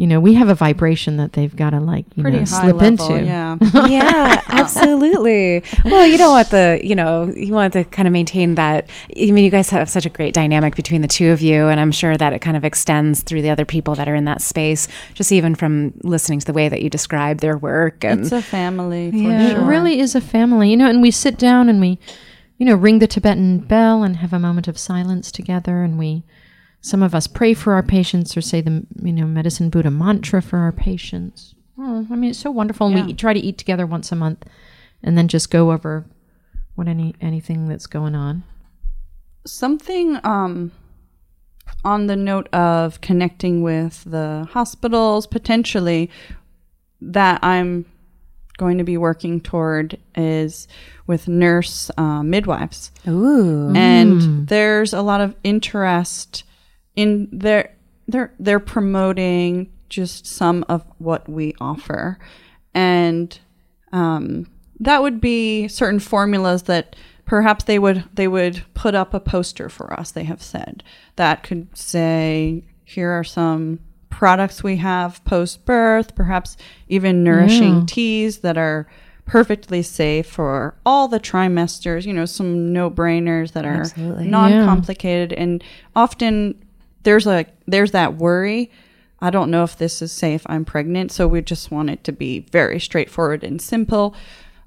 [0.00, 3.12] you know we have a vibration that they've gotta like you Pretty know slip level,
[3.14, 3.22] into.
[3.26, 3.58] yeah.
[3.86, 5.62] yeah, absolutely.
[5.84, 8.88] Well, you don't want the, you know, you want to kind of maintain that.
[9.14, 11.78] I mean, you guys have such a great dynamic between the two of you, and
[11.78, 14.40] I'm sure that it kind of extends through the other people that are in that
[14.40, 18.02] space, just even from listening to the way that you describe their work.
[18.02, 19.50] And It's a family for Yeah.
[19.62, 21.98] It really is a family, you know, and we sit down and we,
[22.56, 25.82] you know, ring the Tibetan bell and have a moment of silence together.
[25.82, 26.22] And we,
[26.80, 30.40] some of us pray for our patients or say the, you know, medicine Buddha mantra
[30.40, 31.54] for our patients.
[31.78, 32.86] Oh, I mean, it's so wonderful.
[32.88, 33.06] And Yeah.
[33.06, 34.44] we try to eat together once a month
[35.02, 36.06] and then just go over
[36.74, 38.42] what any, anything that's going on.
[39.46, 40.70] something um
[41.84, 46.10] on the note of connecting with the hospitals potentially
[47.00, 47.86] that I'm
[48.58, 50.68] going to be working toward is
[51.06, 52.90] with nurse uh, midwives.
[53.08, 56.44] ooh, And there's a lot of interest
[56.96, 57.74] in their
[58.08, 62.18] they're they're promoting just some of what we offer.
[62.74, 63.38] And
[63.92, 64.46] um,
[64.78, 69.68] that would be certain formulas that perhaps they would they would put up a poster
[69.68, 70.82] for us they have said.
[71.16, 76.56] That could say here are some products we have post birth perhaps
[76.88, 78.86] even nourishing teas that are
[79.24, 83.84] perfectly safe for all the trimesters you know some no brainers that are
[84.28, 85.62] non-complicated and
[85.94, 86.54] often
[87.02, 88.70] there's a there's that worry
[89.22, 90.42] I don't know if this is safe.
[90.46, 91.12] I'm pregnant.
[91.12, 94.14] So we just want it to be very straightforward and simple.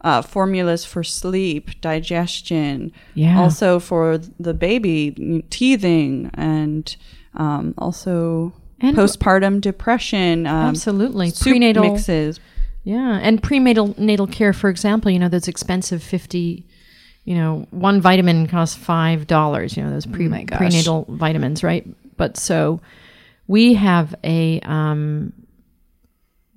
[0.01, 3.39] Uh, formulas for sleep, digestion, Yeah.
[3.41, 6.95] also for the baby, teething, and
[7.35, 10.45] um, also And- postpartum depression.
[10.45, 11.31] Um, Absolutely.
[11.31, 12.39] Prenatal mixes.
[12.83, 16.65] Yeah, and prenatal natal care, for example, you know, those expensive fifty,
[17.23, 19.77] you know, one vitamin costs five dollars.
[19.77, 20.57] You know, those pre- gosh.
[20.57, 21.87] prenatal vitamins, right?
[22.17, 22.81] But so
[23.47, 25.33] we have a um,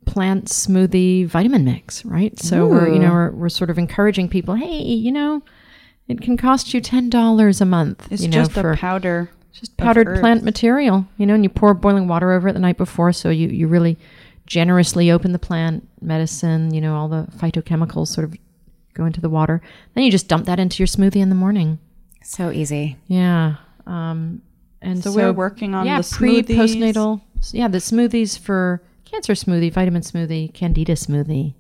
[0.05, 2.39] plant smoothie vitamin mix, right?
[2.39, 5.43] So we're you know we're, we're sort of encouraging people, hey, you know,
[6.09, 8.09] it can cost you ten dollars a month.
[8.11, 9.31] It's you know, just for a powder.
[9.53, 12.79] just powdered plant material, you know, and you pour boiling water over it the night
[12.79, 13.99] before, so you you really
[14.47, 18.35] generously open the plant medicine, you know, all the phytochemicals sort of
[18.95, 19.61] go into the water.
[19.95, 21.79] Then you just dump that into your smoothie in the morning.
[22.23, 22.97] so easy.
[23.09, 23.57] Yeah.
[23.87, 24.43] Um,
[24.87, 26.57] and So so, we're working on yeah, the pre smoothies.
[26.57, 27.21] postnatal.
[27.53, 31.55] Yeah, the smoothies for cancer smoothie, vitamin smoothie, candida smoothie.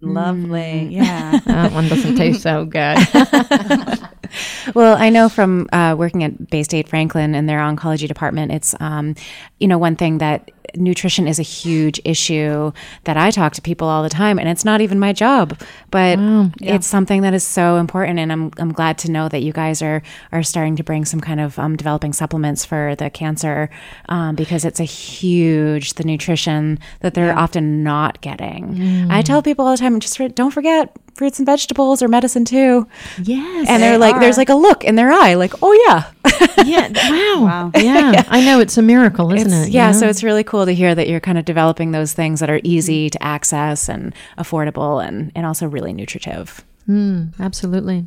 [0.00, 0.88] Lovely.
[0.88, 0.92] Mm.
[0.92, 1.40] Yeah.
[1.46, 2.96] That one doesn't taste so good.
[4.74, 9.14] well, I know from uh, working at Baystate Franklin and their oncology department, it's um,
[9.58, 12.72] you know one thing that nutrition is a huge issue
[13.04, 15.58] that I talk to people all the time, and it's not even my job,
[15.90, 16.74] but wow, yeah.
[16.74, 18.18] it's something that is so important.
[18.18, 20.02] And I'm I'm glad to know that you guys are
[20.32, 23.70] are starting to bring some kind of um, developing supplements for the cancer
[24.08, 27.40] um, because it's a huge the nutrition that they're yeah.
[27.40, 28.74] often not getting.
[28.74, 29.10] Mm.
[29.10, 32.88] I tell people all the time, just don't forget fruits and vegetables are medicine too.
[33.22, 33.68] Yes.
[33.68, 34.20] And they're they like, are.
[34.20, 36.10] there's like a look in their eye, like, oh yeah.
[36.64, 36.88] yeah.
[37.10, 37.44] Wow.
[37.44, 37.70] Wow.
[37.74, 37.82] Yeah.
[38.12, 38.24] yeah.
[38.28, 39.72] I know it's a miracle, isn't it's, it?
[39.74, 39.92] Yeah.
[39.92, 42.58] So it's really cool to hear that you're kind of developing those things that are
[42.64, 46.64] easy to access and affordable and, and also really nutritive.
[46.88, 48.06] Mm, absolutely.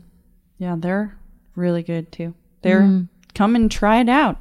[0.58, 0.76] Yeah.
[0.80, 1.16] They're
[1.56, 2.34] really good too.
[2.64, 3.10] They're mm.
[3.36, 4.40] come and try it out.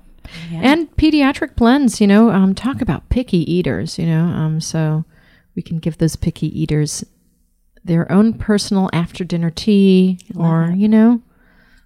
[0.51, 0.61] Yeah.
[0.63, 5.05] And pediatric blends, you know, um, talk about picky eaters, you know, um, so
[5.55, 7.05] we can give those picky eaters
[7.85, 11.23] their own personal after dinner tea or, you know,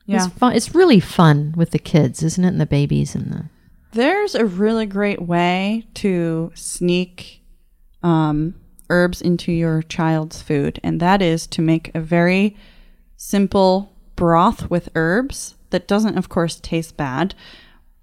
[0.07, 0.25] yeah.
[0.25, 0.55] It's fun.
[0.55, 2.49] It's really fun with the kids, isn't it?
[2.49, 3.45] And the babies and the.
[3.93, 7.43] There's a really great way to sneak
[8.03, 8.55] um,
[8.89, 12.57] herbs into your child's food, and that is to make a very
[13.17, 17.35] simple broth with herbs that doesn't, of course, taste bad.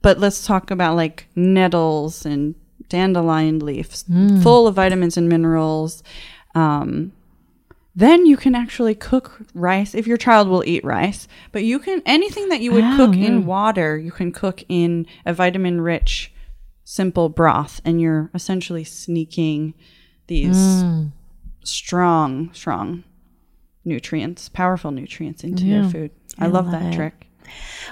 [0.02, 2.56] But let's talk about like nettles and
[2.90, 4.44] dandelion leaves, mm.
[4.44, 6.04] full of vitamins and minerals.
[6.54, 7.14] Um,
[7.96, 11.28] then you can actually cook rice if your child will eat rice.
[11.52, 13.28] But you can anything that you would oh, cook yeah.
[13.28, 16.34] in water, you can cook in a vitamin rich
[16.84, 19.74] simple broth and you're essentially sneaking
[20.28, 21.12] these mm.
[21.64, 23.04] strong strong
[23.86, 25.82] nutrients, powerful nutrients into yeah.
[25.82, 26.12] your food.
[26.40, 26.96] I, I love, love, that it.
[26.96, 27.28] trick.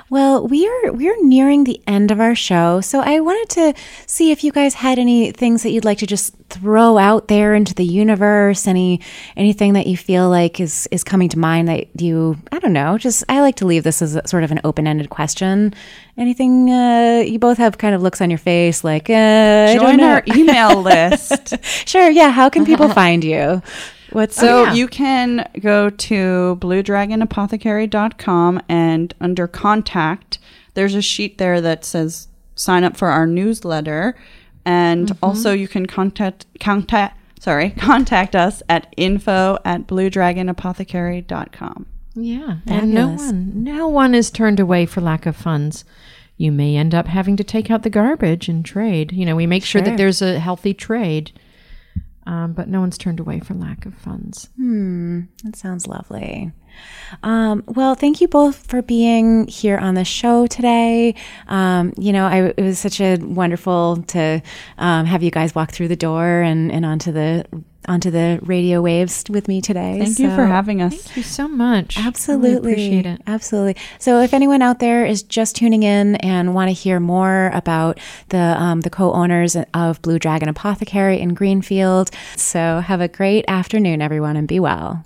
[0.09, 3.81] Well, we are we are nearing the end of our show, so I wanted to
[4.07, 7.55] see if you guys had any things that you'd like to just throw out there
[7.55, 8.67] into the universe.
[8.67, 8.99] Any
[9.37, 12.97] anything that you feel like is is coming to mind that you I don't know.
[12.97, 15.73] Just I like to leave this as a, sort of an open ended question.
[16.17, 20.23] Anything uh, you both have kind of looks on your face like uh, join our
[20.27, 21.55] email list.
[21.87, 22.31] sure, yeah.
[22.31, 23.61] How can people find you?
[24.11, 24.73] What's so oh, yeah.
[24.73, 30.39] you can go to bluedragonapothecary.com and under contact,
[30.73, 34.17] there's a sheet there that says sign up for our newsletter.
[34.65, 35.25] And mm-hmm.
[35.25, 41.85] also you can contact contact sorry, contact us at info at bluedragonapothecary.com.
[42.13, 42.57] Yeah.
[42.67, 45.85] And no one no one is turned away for lack of funds.
[46.35, 49.13] You may end up having to take out the garbage and trade.
[49.13, 51.31] You know, we make sure, sure that there's a healthy trade
[52.25, 54.49] um, but no one's turned away for lack of funds.
[54.55, 56.51] Hmm, that sounds lovely.
[57.23, 61.15] Um, well, thank you both for being here on the show today.
[61.47, 64.41] Um, you know, I, it was such a wonderful to
[64.77, 67.45] um, have you guys walk through the door and, and onto the
[67.87, 69.97] onto the radio waves with me today.
[69.99, 70.95] Thank so, you for having us.
[70.95, 71.97] Thank you so much.
[71.97, 72.51] Absolutely.
[72.51, 73.21] Really appreciate it.
[73.25, 73.75] Absolutely.
[73.97, 77.99] So if anyone out there is just tuning in and want to hear more about
[78.29, 84.01] the um, the co-owners of Blue Dragon Apothecary in Greenfield, so have a great afternoon
[84.01, 85.03] everyone and be well.